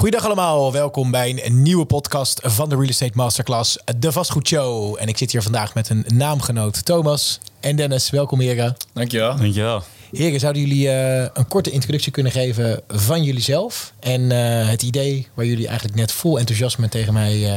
Goedendag 0.00 0.26
allemaal, 0.26 0.72
welkom 0.72 1.10
bij 1.10 1.42
een 1.44 1.62
nieuwe 1.62 1.84
podcast 1.84 2.40
van 2.42 2.68
de 2.68 2.74
Real 2.74 2.88
Estate 2.88 3.12
Masterclass, 3.14 3.78
de 3.96 4.12
Vastgoed 4.12 4.48
Show. 4.48 4.96
En 4.98 5.08
ik 5.08 5.18
zit 5.18 5.32
hier 5.32 5.42
vandaag 5.42 5.74
met 5.74 5.88
een 5.88 6.04
naamgenoot 6.14 6.84
Thomas 6.84 7.40
en 7.60 7.76
Dennis. 7.76 8.10
Welkom 8.10 8.40
heren. 8.40 8.76
Dankjewel. 8.92 9.36
Dankjewel. 9.36 9.82
Heren, 10.10 10.40
zouden 10.40 10.62
jullie 10.62 10.86
uh, 10.86 11.20
een 11.20 11.48
korte 11.48 11.70
introductie 11.70 12.12
kunnen 12.12 12.32
geven 12.32 12.82
van 12.88 13.22
jullie 13.22 13.42
zelf 13.42 13.92
en 13.98 14.20
uh, 14.20 14.68
het 14.68 14.82
idee 14.82 15.28
waar 15.34 15.46
jullie 15.46 15.66
eigenlijk 15.66 15.96
net 15.96 16.12
vol 16.12 16.38
enthousiasme 16.38 16.88
tegen 16.88 17.12
mij, 17.12 17.34
uh, 17.34 17.48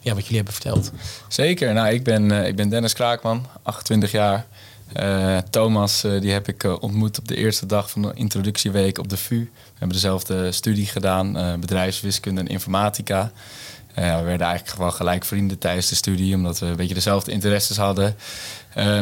ja, 0.00 0.14
wat 0.14 0.22
jullie 0.22 0.36
hebben 0.36 0.54
verteld? 0.54 0.90
Zeker, 1.28 1.72
nou 1.72 1.94
ik 1.94 2.04
ben, 2.04 2.30
ik 2.30 2.56
ben 2.56 2.68
Dennis 2.68 2.92
Kraakman, 2.92 3.46
28 3.62 4.10
jaar. 4.10 4.46
Thomas, 5.50 6.00
die 6.00 6.32
heb 6.32 6.48
ik 6.48 6.82
ontmoet 6.82 7.18
op 7.18 7.28
de 7.28 7.36
eerste 7.36 7.66
dag 7.66 7.90
van 7.90 8.02
de 8.02 8.10
introductieweek 8.14 8.98
op 8.98 9.08
de 9.08 9.16
VU. 9.16 9.38
We 9.54 9.78
hebben 9.78 9.96
dezelfde 9.96 10.52
studie 10.52 10.86
gedaan, 10.86 11.60
bedrijfswiskunde 11.60 12.40
en 12.40 12.46
informatica. 12.46 13.32
we 13.94 14.22
werden 14.24 14.46
eigenlijk 14.46 14.78
wel 14.78 14.90
gelijk 14.90 15.24
vrienden 15.24 15.58
tijdens 15.58 15.88
de 15.88 15.94
studie, 15.94 16.34
omdat 16.34 16.58
we 16.58 16.66
een 16.66 16.76
beetje 16.76 16.94
dezelfde 16.94 17.32
interesses 17.32 17.76
hadden. 17.76 18.16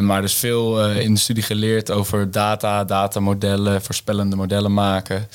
Maar 0.01 0.21
dus 0.21 0.33
veel 0.33 0.89
in 0.91 1.13
de 1.13 1.19
studie 1.19 1.43
geleerd 1.43 1.91
over 1.91 2.31
data, 2.31 2.83
datamodellen, 2.83 3.81
voorspellende 3.81 4.35
modellen 4.35 4.73
maken. 4.73 5.27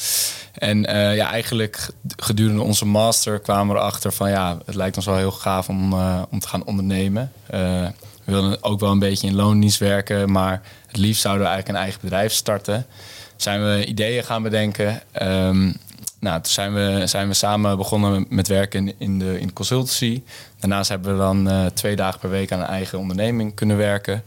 En 0.54 0.80
ja, 1.14 1.30
eigenlijk 1.30 1.88
gedurende 2.16 2.62
onze 2.62 2.84
master 2.84 3.38
kwamen 3.38 3.74
we 3.74 3.80
erachter 3.80 4.12
van 4.12 4.30
ja, 4.30 4.58
het 4.66 4.74
lijkt 4.74 4.96
ons 4.96 5.06
wel 5.06 5.16
heel 5.16 5.30
gaaf 5.30 5.68
om, 5.68 5.92
om 6.30 6.38
te 6.38 6.48
gaan 6.48 6.64
ondernemen. 6.64 7.32
We 8.30 8.40
wilden 8.40 8.62
ook 8.62 8.80
wel 8.80 8.90
een 8.90 8.98
beetje 8.98 9.26
in 9.26 9.34
loondienst 9.34 9.78
werken, 9.78 10.32
maar 10.32 10.62
het 10.86 10.96
liefst 10.96 11.20
zouden 11.20 11.42
we 11.42 11.48
eigenlijk 11.48 11.78
een 11.78 11.84
eigen 11.84 12.02
bedrijf 12.02 12.32
starten. 12.32 12.86
Zijn 13.36 13.64
we 13.64 13.86
ideeën 13.86 14.24
gaan 14.24 14.42
bedenken. 14.42 15.02
Um, 15.22 15.76
nou, 16.18 16.40
toen 16.40 16.52
zijn 16.52 16.74
we, 16.74 17.02
zijn 17.06 17.28
we 17.28 17.34
samen 17.34 17.76
begonnen 17.76 18.26
met 18.28 18.48
werken 18.48 18.92
in 18.98 19.18
de, 19.18 19.40
in 19.40 19.52
consultancy. 19.52 20.22
Daarnaast 20.58 20.88
hebben 20.88 21.12
we 21.12 21.18
dan 21.18 21.48
uh, 21.48 21.66
twee 21.66 21.96
dagen 21.96 22.20
per 22.20 22.30
week 22.30 22.52
aan 22.52 22.60
een 22.60 22.66
eigen 22.66 22.98
onderneming 22.98 23.54
kunnen 23.54 23.76
werken. 23.76 24.22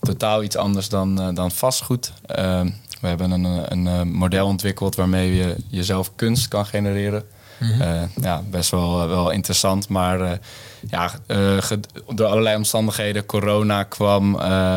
Totaal 0.00 0.42
iets 0.42 0.56
anders 0.56 0.88
dan, 0.88 1.20
uh, 1.20 1.34
dan 1.34 1.50
vastgoed. 1.50 2.12
Uh, 2.38 2.60
we 3.00 3.06
hebben 3.06 3.30
een, 3.30 3.72
een 3.72 4.12
model 4.12 4.46
ontwikkeld 4.46 4.94
waarmee 4.94 5.34
je 5.34 5.56
jezelf 5.68 6.14
kunst 6.14 6.48
kan 6.48 6.66
genereren. 6.66 7.24
Mm 7.58 7.70
-hmm. 7.70 8.08
ja, 8.20 8.42
best 8.50 8.70
wel, 8.70 9.08
wel 9.08 9.30
interessant, 9.30 9.88
maar 9.88 10.38
ja, 10.88 11.10
door 12.14 12.26
allerlei 12.26 12.56
omstandigheden, 12.56 13.26
corona 13.26 13.82
kwam, 13.82 14.32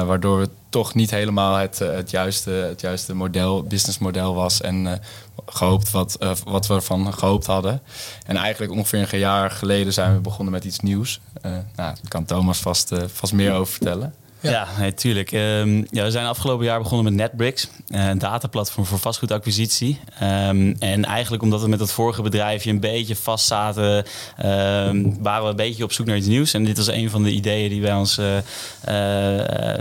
waardoor 0.06 0.40
we 0.40 0.50
toch 0.70 0.94
niet 0.94 1.12
helemaal 1.12 1.56
het, 1.56 1.80
het, 1.80 2.12
juiste, 2.12 2.52
het 2.52 2.82
juiste 2.82 3.16
model, 3.16 3.64
businessmodel 3.64 4.36
was. 4.36 4.62
En 4.62 5.02
gehoopt 5.46 5.92
wat, 5.92 6.18
wat 6.44 6.68
we 6.68 6.74
ervan 6.74 7.14
gehoopt 7.14 7.46
hadden. 7.46 7.82
En 8.26 8.36
eigenlijk 8.36 8.72
ongeveer 8.72 9.14
een 9.14 9.20
jaar 9.20 9.52
geleden 9.52 9.94
zijn 9.94 10.14
we 10.14 10.20
begonnen 10.20 10.54
met 10.54 10.64
iets 10.64 10.80
nieuws. 10.80 11.20
Nou, 11.42 11.64
daar 11.76 11.98
kan 12.08 12.26
Thomas 12.26 12.60
vast, 12.60 12.92
vast 13.14 13.34
meer 13.34 13.54
over 13.54 13.74
vertellen. 13.74 14.14
Ja, 14.42 14.68
ja 14.80 14.92
tuurlijk. 14.92 15.32
Um, 15.32 15.88
ja, 15.90 16.04
we 16.04 16.12
zijn 16.12 16.26
afgelopen 16.26 16.66
jaar 16.66 16.82
begonnen 16.82 17.14
met 17.14 17.24
NetBricks, 17.24 17.68
een 17.88 18.18
dataplatform 18.18 18.86
voor 18.86 19.00
vastgoedacquisitie. 19.00 20.00
Um, 20.24 20.76
en 20.80 21.06
eigenlijk 21.06 21.44
omdat 21.44 21.62
we 21.62 21.68
met 21.68 21.80
dat 21.80 21.92
vorige 21.92 22.22
bedrijfje 22.22 22.70
een 22.70 22.80
beetje 22.80 23.16
vast 23.16 23.46
zaten, 23.46 24.06
um, 24.46 25.18
waren 25.22 25.44
we 25.44 25.50
een 25.50 25.56
beetje 25.56 25.84
op 25.84 25.92
zoek 25.92 26.06
naar 26.06 26.18
iets 26.18 26.28
nieuws. 26.28 26.54
En 26.54 26.64
dit 26.64 26.78
was 26.78 26.88
een 26.88 27.10
van 27.10 27.24
de 27.24 27.32
ideeën 27.32 27.70
die 27.70 27.82
bij 27.82 27.94
ons 27.94 28.18
uh, 28.18 28.36
uh, 28.36 28.42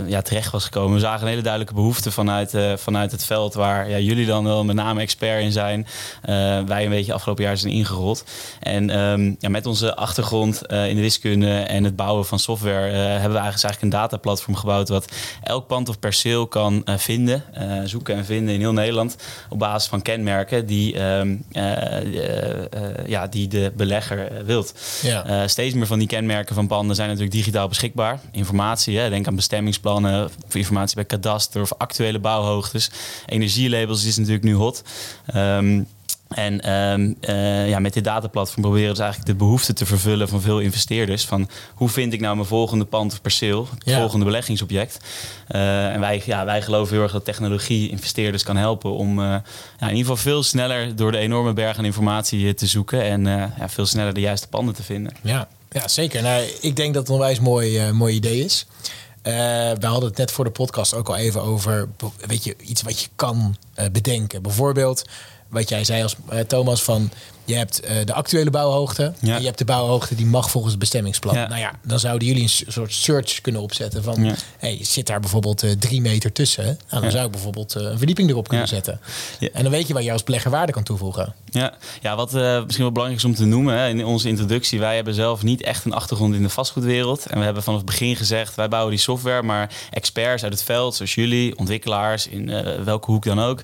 ja, 0.09 0.21
terecht 0.21 0.51
was 0.51 0.63
gekomen. 0.63 0.93
We 0.93 0.99
zagen 0.99 1.21
een 1.21 1.27
hele 1.27 1.41
duidelijke 1.41 1.73
behoefte 1.73 2.11
vanuit, 2.11 2.55
vanuit 2.75 3.11
het 3.11 3.25
veld 3.25 3.53
waar 3.53 3.89
ja, 3.89 3.97
jullie 3.97 4.25
dan 4.25 4.43
wel 4.43 4.63
met 4.63 4.75
name 4.75 5.01
expert 5.01 5.41
in 5.41 5.51
zijn. 5.51 5.87
wij 6.65 6.83
een 6.83 6.89
beetje 6.89 7.13
afgelopen 7.13 7.43
jaar 7.43 7.57
zijn 7.57 7.73
ingerold. 7.73 8.23
En 8.59 8.87
ja, 9.39 9.49
met 9.49 9.65
onze 9.65 9.95
achtergrond 9.95 10.61
in 10.67 10.95
de 10.95 11.01
wiskunde 11.01 11.59
en 11.59 11.83
het 11.83 11.95
bouwen 11.95 12.25
van 12.25 12.39
software 12.39 12.91
hebben 12.91 13.31
we 13.31 13.37
eigenlijk 13.37 13.81
een 13.81 13.89
dataplatform 13.89 14.49
gebouwd 14.57 14.89
wat 14.89 15.11
elk 15.43 15.67
pand 15.67 15.89
of 15.89 15.99
perceel 15.99 16.47
kan 16.47 16.81
uh, 16.85 16.97
vinden, 16.97 17.43
uh, 17.57 17.81
zoeken 17.85 18.15
en 18.15 18.25
vinden 18.25 18.53
in 18.53 18.59
heel 18.59 18.73
Nederland 18.73 19.15
op 19.49 19.59
basis 19.59 19.89
van 19.89 20.01
kenmerken 20.01 20.65
die, 20.65 20.93
uh, 20.93 21.21
ja, 23.05 23.27
die 23.27 23.47
de 23.47 23.71
belegger 23.75 24.45
wilt. 24.45 24.73
Ja. 25.01 25.47
steeds 25.47 25.75
meer 25.75 25.87
van 25.87 25.99
die 25.99 26.07
kenmerken 26.07 26.55
van 26.55 26.67
panden 26.67 26.95
zijn 26.95 27.07
natuurlijk 27.07 27.35
digitaal 27.35 27.67
beschikbaar. 27.67 28.19
Informatie, 28.31 28.97
hè, 28.97 29.09
denk 29.09 29.27
aan 29.27 29.35
bestemmingsplannen, 29.35 30.25
of 30.45 30.55
informatie 30.55 30.95
bij 30.95 31.05
kadaster 31.05 31.61
of 31.61 31.73
actuele 31.77 32.19
bouwhoogtes. 32.19 32.91
Energielabels 33.25 34.05
is 34.05 34.17
natuurlijk 34.17 34.43
nu 34.43 34.53
hot. 34.53 34.83
Um, 35.35 35.87
en 36.31 36.73
um, 36.73 37.15
uh, 37.21 37.69
ja, 37.69 37.79
met 37.79 37.93
dit 37.93 38.03
dataplatform 38.03 38.61
proberen 38.61 38.95
ze 38.95 39.01
eigenlijk 39.01 39.31
de 39.31 39.37
behoefte 39.37 39.73
te 39.73 39.85
vervullen 39.85 40.27
van 40.27 40.41
veel 40.41 40.59
investeerders. 40.59 41.25
Van 41.25 41.49
hoe 41.73 41.89
vind 41.89 42.13
ik 42.13 42.19
nou 42.19 42.35
mijn 42.35 42.47
volgende 42.47 42.85
pand 42.85 43.11
of 43.11 43.21
perceel, 43.21 43.67
het 43.73 43.83
ja. 43.85 43.99
volgende 43.99 44.25
beleggingsobject. 44.25 44.99
Uh, 45.49 45.93
en 45.93 45.99
wij, 45.99 46.21
ja, 46.25 46.45
wij 46.45 46.61
geloven 46.61 46.93
heel 46.93 47.03
erg 47.03 47.11
dat 47.11 47.25
technologie 47.25 47.89
investeerders 47.89 48.43
kan 48.43 48.57
helpen 48.57 48.93
om 48.93 49.19
uh, 49.19 49.25
ja, 49.25 49.43
in 49.79 49.87
ieder 49.87 49.97
geval 49.97 50.17
veel 50.17 50.43
sneller 50.43 50.95
door 50.95 51.11
de 51.11 51.17
enorme 51.17 51.53
berg 51.53 51.77
aan 51.77 51.85
informatie 51.85 52.53
te 52.53 52.67
zoeken. 52.67 53.03
En 53.03 53.25
ja, 53.25 53.69
veel 53.69 53.85
sneller 53.85 54.13
de 54.13 54.19
juiste 54.19 54.47
panden 54.47 54.75
te 54.75 54.83
vinden. 54.83 55.13
Ja, 55.21 55.47
ja 55.69 55.87
zeker. 55.87 56.21
Nou, 56.21 56.43
ik 56.61 56.75
denk 56.75 56.93
dat 56.93 57.01
het 57.01 57.11
een 57.11 57.15
onwijs 57.15 57.39
mooi, 57.39 57.91
mooi 57.91 58.15
idee 58.15 58.43
is. 58.43 58.65
we 59.23 59.77
hadden 59.81 60.09
het 60.09 60.17
net 60.17 60.31
voor 60.31 60.43
de 60.43 60.51
podcast 60.51 60.93
ook 60.93 61.07
al 61.07 61.15
even 61.15 61.41
over 61.41 61.89
weet 62.27 62.43
je, 62.43 62.55
iets 62.61 62.81
wat 62.81 62.99
je 62.99 63.07
kan 63.15 63.55
bedenken. 63.91 64.41
Bijvoorbeeld 64.41 65.03
wat 65.51 65.69
jij 65.69 65.83
zei 65.83 66.03
als 66.03 66.15
uh, 66.33 66.39
Thomas 66.39 66.83
van 66.83 67.11
je 67.45 67.55
hebt 67.55 67.83
uh, 67.83 67.91
de 68.05 68.13
actuele 68.13 68.49
bouwhoogte 68.49 69.13
ja. 69.19 69.35
en 69.35 69.39
je 69.39 69.45
hebt 69.45 69.57
de 69.57 69.65
bouwhoogte 69.65 70.15
die 70.15 70.25
mag 70.25 70.51
volgens 70.51 70.71
het 70.71 70.81
bestemmingsplan. 70.81 71.35
Ja. 71.35 71.47
Nou 71.47 71.59
ja, 71.59 71.71
dan 71.83 71.99
zouden 71.99 72.27
jullie 72.27 72.43
een 72.43 72.71
soort 72.71 72.93
search 72.93 73.41
kunnen 73.41 73.61
opzetten 73.61 74.03
van 74.03 74.23
ja. 74.23 74.35
hey, 74.57 74.79
zit 74.81 75.07
daar 75.07 75.19
bijvoorbeeld 75.19 75.63
uh, 75.63 75.71
drie 75.71 76.01
meter 76.01 76.31
tussen? 76.31 76.79
Nou, 76.89 77.01
dan 77.01 77.11
zou 77.11 77.25
ik 77.25 77.31
bijvoorbeeld 77.31 77.75
uh, 77.75 77.83
een 77.83 77.97
verdieping 77.97 78.29
erop 78.29 78.47
kunnen 78.47 78.67
zetten. 78.67 78.99
En 79.53 79.63
dan 79.63 79.71
weet 79.71 79.87
je 79.87 79.93
waar 79.93 80.03
je 80.03 80.11
als 80.11 80.23
belegger 80.23 80.51
waarde 80.51 80.71
kan 80.71 80.83
toevoegen. 80.83 81.33
Ja, 81.45 81.73
ja 82.01 82.15
wat 82.15 82.31
misschien 82.31 82.83
wel 82.83 82.91
belangrijk 82.91 83.23
is 83.23 83.25
om 83.25 83.35
te 83.35 83.45
noemen 83.45 83.77
hè, 83.77 83.87
in 83.87 84.05
onze 84.05 84.27
introductie, 84.27 84.79
wij 84.79 84.95
hebben 84.95 85.13
zelf 85.13 85.43
niet 85.43 85.61
echt 85.61 85.85
een 85.85 85.93
achtergrond 85.93 86.35
in 86.35 86.41
de 86.41 86.49
vastgoedwereld. 86.49 87.25
En 87.25 87.37
we 87.37 87.43
hebben 87.43 87.63
vanaf 87.63 87.79
het 87.79 87.89
begin 87.89 88.15
gezegd, 88.15 88.55
wij 88.55 88.67
bouwen 88.67 88.91
die 88.91 88.99
software, 88.99 89.41
maar 89.41 89.69
experts 89.91 90.43
uit 90.43 90.53
het 90.53 90.63
veld, 90.63 90.95
zoals 90.95 91.15
jullie, 91.15 91.57
ontwikkelaars 91.57 92.27
in 92.27 92.63
welke 92.83 93.11
hoek 93.11 93.23
dan 93.23 93.39
ook, 93.39 93.61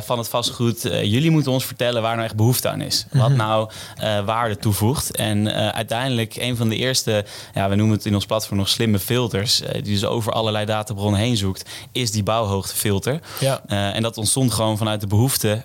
van 0.00 0.18
het 0.18 0.28
vastgoed, 0.28 0.82
jullie 0.82 1.30
moeten 1.30 1.52
ons 1.52 1.64
vertellen 1.64 2.02
waar 2.02 2.14
nou 2.14 2.26
echt 2.26 2.36
behoefte 2.36 2.68
aan 2.68 2.80
is. 2.80 2.97
Wat 3.12 3.28
mhm. 3.28 3.38
nou 3.38 3.70
uh, 4.02 4.24
waarde 4.24 4.56
toevoegt. 4.56 5.16
En 5.16 5.46
uh, 5.46 5.68
uiteindelijk 5.68 6.36
een 6.36 6.56
van 6.56 6.68
de 6.68 6.76
eerste, 6.76 7.24
ja, 7.54 7.68
we 7.68 7.74
noemen 7.74 7.96
het 7.96 8.06
in 8.06 8.14
ons 8.14 8.26
platform 8.26 8.58
nog 8.58 8.68
slimme 8.68 8.98
filters, 8.98 9.62
uh, 9.62 9.68
die 9.72 9.82
dus 9.82 10.04
over 10.04 10.32
allerlei 10.32 10.64
databronnen 10.64 11.20
heen 11.20 11.36
zoekt, 11.36 11.70
is 11.92 12.10
die 12.10 12.22
bouwhoogtefilter. 12.22 13.20
Ja. 13.40 13.62
en 13.66 14.02
dat 14.02 14.18
ontstond 14.18 14.52
gewoon 14.52 14.78
vanuit 14.78 15.00
de 15.00 15.06
behoefte 15.06 15.64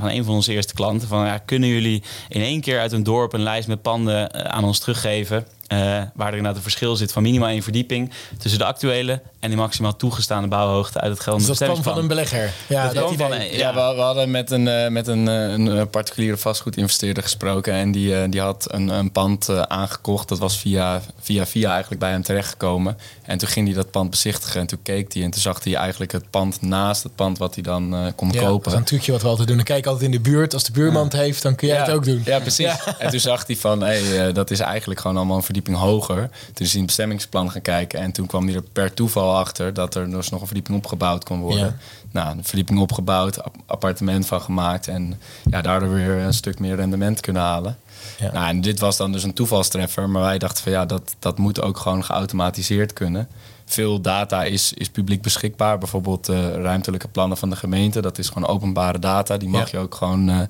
van 0.00 0.08
een 0.08 0.24
van 0.24 0.34
onze 0.34 0.52
eerste 0.52 0.74
klanten. 0.74 1.08
Van 1.08 1.26
ja, 1.26 1.38
kunnen 1.38 1.68
jullie 1.68 2.02
in 2.28 2.40
één 2.40 2.60
keer 2.60 2.80
uit 2.80 2.92
een 2.92 3.02
dorp 3.02 3.32
een 3.32 3.42
lijst 3.42 3.68
met 3.68 3.82
panden 3.82 4.52
aan 4.52 4.64
ons 4.64 4.78
teruggeven? 4.78 5.46
Uh, 5.72 5.78
waar 6.14 6.28
er 6.28 6.36
inderdaad 6.36 6.56
een 6.56 6.62
verschil 6.62 6.96
zit 6.96 7.12
van 7.12 7.22
minimaal 7.22 7.48
één 7.48 7.62
verdieping 7.62 8.12
tussen 8.38 8.58
de 8.58 8.64
actuele 8.64 9.20
en 9.40 9.48
die 9.48 9.58
maximaal 9.58 9.96
toegestaande 9.96 10.48
bouwhoogte 10.48 11.00
uit 11.00 11.12
het 11.12 11.20
geldende 11.20 11.48
dus 11.48 11.58
dat 11.58 11.68
kwam 11.68 11.82
van 11.82 11.98
een 11.98 12.08
belegger. 12.08 12.52
Ja, 12.66 12.92
dat 12.92 13.14
van, 13.16 13.30
ja. 13.30 13.38
ja 13.38 13.74
we, 13.74 13.94
we, 13.96 14.00
hadden 14.00 14.30
met 14.30 14.50
een, 14.50 14.66
uh, 14.66 14.88
met 14.88 15.06
een, 15.06 15.26
uh, 15.26 15.52
een 15.52 15.90
particuliere 15.90 16.36
vastgoedinvesteerder 16.36 17.22
gesproken 17.22 17.72
en 17.72 17.92
die, 17.92 18.28
die 18.28 18.40
had 18.40 18.72
een, 18.72 18.88
een 18.88 19.12
pand 19.12 19.68
aangekocht. 19.68 20.28
Dat 20.28 20.38
was 20.38 20.58
via, 20.58 21.00
via 21.20 21.46
via 21.46 21.70
eigenlijk 21.70 22.00
bij 22.00 22.10
hem 22.10 22.22
terechtgekomen. 22.22 22.98
En 23.22 23.38
toen 23.38 23.48
ging 23.48 23.66
hij 23.66 23.76
dat 23.76 23.90
pand 23.90 24.10
bezichtigen 24.10 24.60
en 24.60 24.66
toen 24.66 24.82
keek 24.82 25.12
hij 25.12 25.22
en 25.22 25.30
toen 25.30 25.40
zag 25.40 25.64
hij 25.64 25.74
eigenlijk 25.74 26.12
het 26.12 26.30
pand 26.30 26.62
naast 26.62 27.02
het 27.02 27.14
pand 27.14 27.38
wat 27.38 27.54
hij 27.54 27.62
dan 27.62 28.12
kon 28.16 28.30
ja, 28.30 28.40
kopen. 28.40 28.62
Dat 28.62 28.72
is 28.72 28.78
een 28.78 28.84
trucje 28.84 29.12
wat 29.12 29.22
we 29.22 29.28
altijd 29.28 29.48
doen. 29.48 29.56
Dan 29.56 29.66
kijk 29.66 29.86
altijd 29.86 30.04
in 30.04 30.10
de 30.10 30.30
buurt. 30.30 30.54
Als 30.54 30.64
de 30.64 30.72
buurman 30.72 31.04
het 31.04 31.12
heeft, 31.12 31.42
dan 31.42 31.54
kun 31.54 31.68
jij 31.68 31.76
het 31.76 31.90
ook 31.90 32.04
doen. 32.04 32.22
Ja, 32.24 32.38
precies. 32.38 32.72
En 32.98 33.10
toen 33.10 33.20
zag 33.20 33.46
hij 33.46 33.56
van, 33.56 33.80
hey, 33.82 34.32
dat 34.32 34.50
is 34.50 34.60
eigenlijk 34.60 35.00
gewoon 35.00 35.16
allemaal 35.16 35.36
een 35.36 35.42
verdieping 35.42 35.56
hoger. 35.66 36.16
Toen 36.16 36.30
is 36.54 36.66
hij 36.66 36.72
in 36.72 36.78
het 36.78 36.86
bestemmingsplan 36.86 37.50
gaan 37.50 37.62
kijken. 37.62 38.00
En 38.00 38.12
toen 38.12 38.26
kwam 38.26 38.46
hij 38.46 38.54
er 38.54 38.62
per 38.62 38.94
toeval 38.94 39.36
achter 39.36 39.74
dat 39.74 39.94
er 39.94 40.10
dus 40.10 40.28
nog 40.28 40.40
een 40.40 40.46
verdieping 40.46 40.76
opgebouwd 40.76 41.24
kon 41.24 41.40
worden. 41.40 41.66
Ja. 41.66 41.76
Nou, 42.10 42.36
een 42.36 42.44
verdieping 42.44 42.78
opgebouwd, 42.78 43.38
appartement 43.66 44.26
van 44.26 44.40
gemaakt. 44.40 44.88
En 44.88 45.20
ja, 45.50 45.62
daardoor 45.62 45.92
weer 45.92 46.10
een 46.10 46.34
stuk 46.34 46.58
meer 46.58 46.76
rendement 46.76 47.20
kunnen 47.20 47.42
halen. 47.42 47.78
Ja. 48.18 48.32
Nou, 48.32 48.48
en 48.48 48.60
dit 48.60 48.80
was 48.80 48.96
dan 48.96 49.12
dus 49.12 49.22
een 49.22 49.34
toevalstreffer. 49.34 50.10
Maar 50.10 50.22
wij 50.22 50.38
dachten 50.38 50.62
van 50.62 50.72
ja, 50.72 50.86
dat, 50.86 51.14
dat 51.18 51.38
moet 51.38 51.62
ook 51.62 51.78
gewoon 51.78 52.04
geautomatiseerd 52.04 52.92
kunnen. 52.92 53.28
Veel 53.64 54.00
data 54.00 54.44
is, 54.44 54.72
is 54.72 54.88
publiek 54.88 55.22
beschikbaar. 55.22 55.78
Bijvoorbeeld 55.78 56.28
uh, 56.28 56.54
ruimtelijke 56.54 57.08
plannen 57.08 57.36
van 57.36 57.50
de 57.50 57.56
gemeente. 57.56 58.00
Dat 58.00 58.18
is 58.18 58.28
gewoon 58.28 58.48
openbare 58.48 58.98
data. 58.98 59.36
Die 59.36 59.48
mag 59.48 59.70
je 59.70 59.78
ook 59.78 59.94
gewoon 59.94 60.28
uh, 60.28 60.40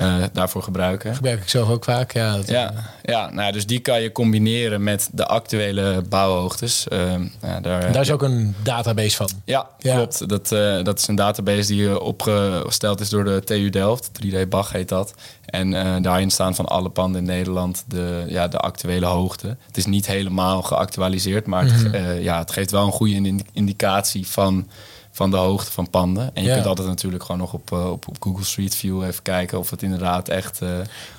uh, 0.00 0.14
daarvoor 0.32 0.62
gebruiken. 0.62 1.14
Gebruik 1.14 1.40
ik 1.42 1.48
zelf 1.48 1.68
ook 1.68 1.84
vaak, 1.84 2.12
ja. 2.12 2.36
Dat 2.36 2.48
ja, 2.48 2.72
ja 3.02 3.30
nou, 3.30 3.52
dus 3.52 3.66
die 3.66 3.78
kan 3.80 4.02
je 4.02 4.12
combineren 4.12 4.82
met 4.82 5.08
de 5.12 5.26
actuele 5.26 6.02
bouwhoogtes. 6.08 6.86
ja, 7.42 7.60
daar, 7.60 7.92
daar 7.92 8.02
is 8.02 8.10
ook 8.10 8.22
een 8.22 8.54
database 8.62 9.16
van. 9.16 9.28
Ja, 9.44 9.66
ja. 9.78 9.94
klopt. 9.94 10.28
Dat, 10.28 10.48
dat 10.84 10.98
is 10.98 11.06
een 11.08 11.14
database 11.14 11.72
die 11.72 12.00
opgesteld 12.00 13.00
is 13.00 13.08
door 13.08 13.24
de 13.24 13.42
TU 13.44 13.70
Delft. 13.70 14.10
3D 14.24 14.48
Bach 14.48 14.72
heet 14.72 14.88
dat. 14.88 15.14
En 15.44 15.74
eh, 15.74 16.02
daarin 16.02 16.30
staan 16.30 16.54
van 16.54 16.66
alle 16.66 16.88
panden 16.88 17.20
in 17.20 17.26
Nederland 17.26 17.84
de, 17.86 18.24
ja, 18.28 18.48
de 18.48 18.58
actuele 18.58 19.06
hoogte. 19.06 19.56
Het 19.66 19.76
is 19.76 19.86
niet 19.86 20.06
helemaal 20.06 20.62
geactualiseerd, 20.62 21.46
maar 21.46 21.64
het, 21.64 21.84
Mhm. 21.84 21.94
eh, 21.94 22.22
ja, 22.22 22.38
het 22.38 22.50
geeft 22.52 22.70
wel 22.70 22.84
een 22.86 22.92
goede 22.92 23.14
indi- 23.14 23.44
indicatie 23.52 24.26
van, 24.26 24.68
van 25.18 25.30
de 25.30 25.36
hoogte 25.36 25.72
van 25.72 25.90
panden. 25.90 26.30
En 26.34 26.42
je 26.42 26.48
Ja. 26.48 26.54
kunt 26.54 26.66
altijd 26.66 26.88
natuurlijk 26.88 27.22
gewoon 27.22 27.40
nog 27.40 27.52
op, 27.52 27.72
eh, 27.72 27.90
op, 27.90 28.08
op 28.08 28.16
Google 28.20 28.44
Street 28.44 28.74
View 28.74 29.02
even 29.02 29.22
kijken 29.22 29.58
of 29.58 29.70
het 29.70 29.82
inderdaad 29.82 30.28
echt 30.28 30.62
eh 30.62 30.68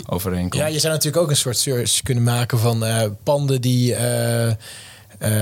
overeenkomt. 0.05 0.61
Ja, 0.63 0.67
je 0.67 0.79
zou 0.79 0.93
natuurlijk 0.93 1.23
ook 1.23 1.29
een 1.29 1.35
soort 1.35 1.57
search 1.57 2.01
kunnen 2.01 2.23
maken 2.23 2.59
van 2.59 2.85
eh, 2.85 3.09
panden 3.23 3.61
die, 3.61 3.95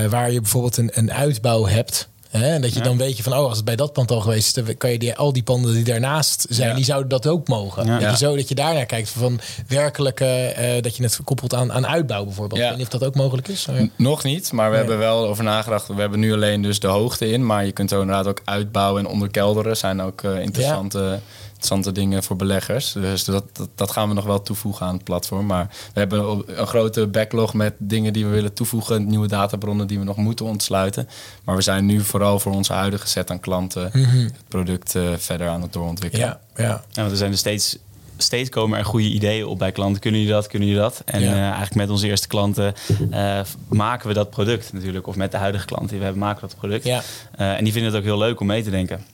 waar 0.08 0.30
je 0.32 0.40
bijvoorbeeld 0.40 0.76
een, 0.76 0.90
een 0.92 1.12
uitbouw 1.12 1.66
hebt. 1.66 2.08
Hè? 2.28 2.46
En 2.54 2.60
dat 2.60 2.72
je 2.72 2.78
Ja. 2.78 2.84
dan 2.84 2.96
weet 2.98 3.16
je 3.16 3.22
van, 3.22 3.32
oh, 3.32 3.38
als 3.48 3.56
het 3.56 3.64
bij 3.64 3.76
dat 3.76 3.92
pand 3.92 4.10
al 4.10 4.20
geweest 4.20 4.56
is, 4.56 4.64
dan 4.64 4.76
kan 4.76 4.90
je 4.90 4.98
die, 4.98 5.14
al 5.16 5.32
die 5.32 5.42
panden 5.42 5.72
die 5.74 5.84
daarnaast 5.84 6.46
zijn, 6.48 6.68
Ja. 6.68 6.74
die 6.74 6.84
zouden 6.84 7.08
dat 7.08 7.26
ook 7.26 7.48
mogen. 7.48 7.84
Ja. 7.86 7.92
Dat, 7.92 8.00
Ja. 8.02 8.10
je 8.10 8.16
zo, 8.16 8.36
dat 8.36 8.48
je 8.48 8.54
daarnaar 8.54 8.86
kijkt 8.86 9.08
van 9.10 9.40
werkelijke, 9.68 10.24
eh, 10.26 10.82
dat 10.82 10.96
je 10.96 11.02
het 11.02 11.18
koppelt 11.24 11.54
aan, 11.54 11.72
aan 11.72 11.86
uitbouw 11.86 12.24
bijvoorbeeld. 12.24 12.60
Ja. 12.60 12.64
Ik 12.66 12.70
weet 12.70 12.78
niet 12.84 12.94
of 12.94 13.00
dat 13.00 13.08
ook 13.08 13.14
mogelijk 13.14 13.48
is. 13.48 13.66
Maar- 13.66 13.88
Nog 13.96 14.24
niet, 14.24 14.52
maar 14.52 14.70
we 14.70 14.76
Nee. 14.76 14.86
hebben 14.86 14.98
wel 15.06 15.26
over 15.26 15.44
nagedacht. 15.44 15.86
We 15.86 15.94
hebben 16.00 16.20
nu 16.20 16.32
alleen 16.32 16.62
dus 16.62 16.80
de 16.80 16.86
hoogte 16.86 17.30
in, 17.30 17.46
maar 17.46 17.64
je 17.64 17.72
kunt 17.72 17.90
er 17.90 18.00
inderdaad 18.00 18.26
ook 18.26 18.40
uitbouwen 18.44 19.04
en 19.04 19.10
onderkelderen. 19.10 19.76
Zijn 19.76 20.02
ook 20.02 20.22
eh, 20.22 20.40
interessante, 20.40 21.20
interessante 21.58 22.00
dingen 22.00 22.22
voor 22.22 22.36
beleggers. 22.36 22.92
Dus 22.92 23.24
dat, 23.24 23.44
dat, 23.52 23.68
dat 23.74 23.90
gaan 23.90 24.08
we 24.08 24.14
nog 24.14 24.24
wel 24.24 24.42
toevoegen 24.42 24.86
aan 24.86 24.94
het 24.94 25.04
platform. 25.04 25.46
Maar 25.46 25.68
we 25.92 25.98
hebben 26.00 26.42
een 26.46 26.66
grote 26.66 27.06
backlog 27.06 27.54
met 27.54 27.74
dingen 27.78 28.12
die 28.12 28.24
we 28.24 28.30
willen 28.30 28.52
toevoegen. 28.52 29.06
Nieuwe 29.06 29.28
databronnen 29.28 29.86
die 29.86 29.98
we 29.98 30.04
nog 30.04 30.16
moeten 30.16 30.46
ontsluiten. 30.46 31.08
Maar 31.44 31.56
we 31.56 31.62
zijn 31.62 31.86
nu 31.86 32.00
vooral 32.00 32.38
voor 32.38 32.52
onze 32.52 32.72
huidige 32.72 33.08
set 33.08 33.30
aan 33.30 33.40
klanten 33.40 33.90
het 33.92 34.32
product 34.48 34.94
eh, 34.94 35.02
verder 35.16 35.48
aan 35.48 35.62
het 35.62 35.72
doorontwikkelen. 35.72 36.26
ja, 36.26 36.40
ja. 36.56 36.64
Ja, 36.68 36.82
want 36.94 37.10
er 37.10 37.16
zijn 37.16 37.32
er 37.32 37.38
steeds, 37.38 37.78
steeds 38.16 38.48
komen 38.48 38.78
er 38.78 38.84
goede 38.84 39.08
ideeën 39.08 39.46
op 39.46 39.58
bij 39.58 39.72
klanten. 39.72 40.00
Kunnen 40.00 40.20
jullie 40.20 40.34
dat, 40.34 40.46
kunnen 40.46 40.68
jullie 40.68 40.82
dat? 40.82 41.02
En 41.04 41.20
Ja. 41.20 41.32
eh, 41.32 41.40
eigenlijk 41.40 41.74
met 41.74 41.90
onze 41.90 42.06
eerste 42.06 42.26
klanten 42.28 42.74
eh, 43.10 43.40
maken 43.68 44.08
we 44.08 44.14
dat 44.14 44.30
product 44.30 44.72
natuurlijk. 44.72 45.06
Of 45.06 45.16
met 45.16 45.30
de 45.30 45.36
huidige 45.36 45.64
klanten 45.66 45.88
die 45.88 45.98
we 45.98 46.04
hebben, 46.04 46.22
maken 46.22 46.40
we 46.40 46.46
dat 46.48 46.56
product. 46.56 46.84
Ja. 46.84 47.02
Eh, 47.36 47.56
en 47.56 47.64
die 47.64 47.72
vinden 47.72 47.90
het 47.90 48.00
ook 48.00 48.06
heel 48.06 48.18
leuk 48.18 48.40
om 48.40 48.46
mee 48.46 48.62
te 48.62 48.70
denken. 48.70 49.04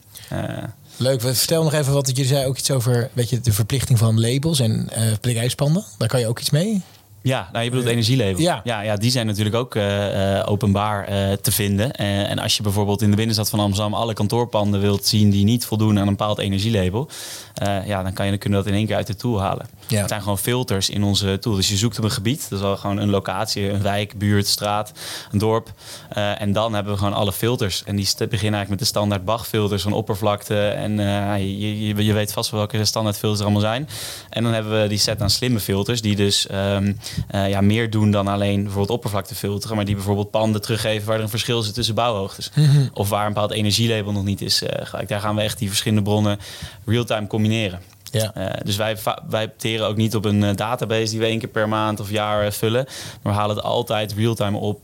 Leuk. 0.97 1.21
Vertel 1.21 1.63
nog 1.63 1.73
even 1.73 1.93
wat 1.93 2.17
je 2.17 2.25
zei 2.25 2.45
ook 2.45 2.57
iets 2.57 2.71
over 2.71 3.09
weet 3.13 3.29
je, 3.29 3.39
de 3.39 3.53
verplichting 3.53 3.99
van 3.99 4.19
labels 4.19 4.59
en 4.59 4.89
bedrijfspanden. 5.21 5.85
Daar 5.97 6.07
kan 6.07 6.19
je 6.19 6.27
ook 6.27 6.39
iets 6.39 6.49
mee. 6.49 6.81
Ja, 7.25 7.49
nou, 7.51 7.63
je 7.63 7.69
bedoelt 7.69 7.89
energielabels. 7.89 8.41
Ja. 8.41 8.61
Ja, 8.63 8.81
ja, 8.81 8.95
die 8.95 9.11
zijn 9.11 9.25
natuurlijk 9.25 9.55
ook 9.55 9.75
eh, 9.75 10.39
eh, 10.39 10.49
openbaar 10.49 11.07
eh, 11.07 11.31
te 11.31 11.51
vinden. 11.51 11.91
Eh, 11.91 12.29
en 12.29 12.39
als 12.39 12.57
je 12.57 12.63
bijvoorbeeld 12.63 13.01
in 13.01 13.09
de 13.09 13.15
binnenstad 13.15 13.49
van 13.49 13.59
Amsterdam 13.59 13.93
alle 13.93 14.13
kantoorpanden 14.13 14.81
wilt 14.81 15.05
zien 15.05 15.29
die 15.29 15.43
niet 15.43 15.65
voldoen 15.65 15.99
aan 15.99 16.07
een 16.07 16.15
bepaald 16.15 16.39
energielabel, 16.39 17.09
eh, 17.55 17.87
ja, 17.87 18.03
dan 18.03 18.13
kan 18.13 18.25
je, 18.25 18.37
kunnen 18.37 18.59
we 18.59 18.65
dat 18.65 18.73
in 18.73 18.79
één 18.79 18.87
keer 18.87 18.95
uit 18.95 19.07
de 19.07 19.15
tool 19.15 19.41
halen. 19.41 19.67
Ja. 19.87 19.99
Het 19.99 20.09
zijn 20.09 20.21
gewoon 20.21 20.37
filters 20.37 20.89
in 20.89 21.03
onze 21.03 21.39
tool. 21.39 21.55
Dus 21.55 21.69
je 21.69 21.75
zoekt 21.75 21.97
op 21.97 22.03
een 22.03 22.11
gebied, 22.11 22.49
dat 22.49 22.59
is 22.59 22.65
al 22.65 22.77
gewoon 22.77 22.97
een 22.97 23.09
locatie, 23.09 23.69
een 23.69 23.81
wijk, 23.81 24.17
buurt, 24.17 24.47
straat, 24.47 24.91
een 25.31 25.39
dorp. 25.39 25.73
Eh, 26.09 26.41
en 26.41 26.53
dan 26.53 26.73
hebben 26.73 26.93
we 26.93 26.97
gewoon 26.99 27.13
alle 27.13 27.33
filters. 27.33 27.83
En 27.83 27.95
die 27.95 28.05
beginnen 28.05 28.39
eigenlijk 28.39 28.69
met 28.69 28.79
de 28.79 28.85
standaard 28.85 29.25
Bach-filters 29.25 29.83
van 29.83 29.93
oppervlakte. 29.93 30.67
En 30.67 30.99
eh, 30.99 31.37
je, 31.37 31.87
je, 31.87 32.05
je 32.05 32.13
weet 32.13 32.33
vast 32.33 32.51
wel 32.51 32.59
welke 32.59 32.85
standaard 32.85 33.17
filters 33.17 33.39
er 33.39 33.45
allemaal 33.45 33.69
zijn. 33.69 33.89
En 34.29 34.43
dan 34.43 34.53
hebben 34.53 34.81
we 34.81 34.87
die 34.87 34.97
set 34.97 35.21
aan 35.21 35.29
slimme 35.29 35.59
filters, 35.59 36.01
die 36.01 36.15
dus 36.15 36.47
ehm, 36.47 36.93
eh, 37.27 37.49
ja, 37.49 37.61
meer 37.61 37.89
doen 37.89 38.11
dan 38.11 38.27
alleen 38.27 38.61
bijvoorbeeld 38.63 38.89
oppervlakte 38.97 39.35
filteren. 39.35 39.75
Maar 39.75 39.85
die 39.85 39.95
bijvoorbeeld 39.95 40.31
panden 40.31 40.61
teruggeven 40.61 41.07
waar 41.07 41.17
er 41.17 41.23
een 41.23 41.29
verschil 41.29 41.61
zit 41.61 41.73
tussen 41.73 41.95
bouwhoogtes. 41.95 42.51
Of 42.93 43.09
waar 43.09 43.25
een 43.27 43.33
bepaald 43.33 43.51
energielabel 43.51 44.11
nog 44.11 44.23
niet 44.23 44.41
is 44.41 44.63
eh, 44.63 44.85
gelijk. 44.85 45.07
Daar 45.07 45.19
gaan 45.19 45.35
we 45.35 45.41
echt 45.41 45.57
die 45.59 45.67
verschillende 45.67 46.03
bronnen 46.03 46.39
real-time 46.85 47.27
combineren. 47.27 47.79
Ja. 48.11 48.33
Eh, 48.33 48.61
dus 48.63 48.75
wij, 48.75 48.97
wij 49.29 49.51
teren 49.57 49.87
ook 49.87 49.95
niet 49.95 50.15
op 50.15 50.25
een 50.25 50.55
database 50.55 51.09
die 51.11 51.19
we 51.19 51.25
één 51.25 51.39
keer 51.39 51.49
per 51.49 51.69
maand 51.69 51.99
of 51.99 52.09
jaar 52.11 52.51
vullen. 52.53 52.85
Maar 53.21 53.33
we 53.33 53.39
halen 53.39 53.55
het 53.55 53.65
altijd 53.65 54.13
real-time 54.13 54.57
op 54.57 54.81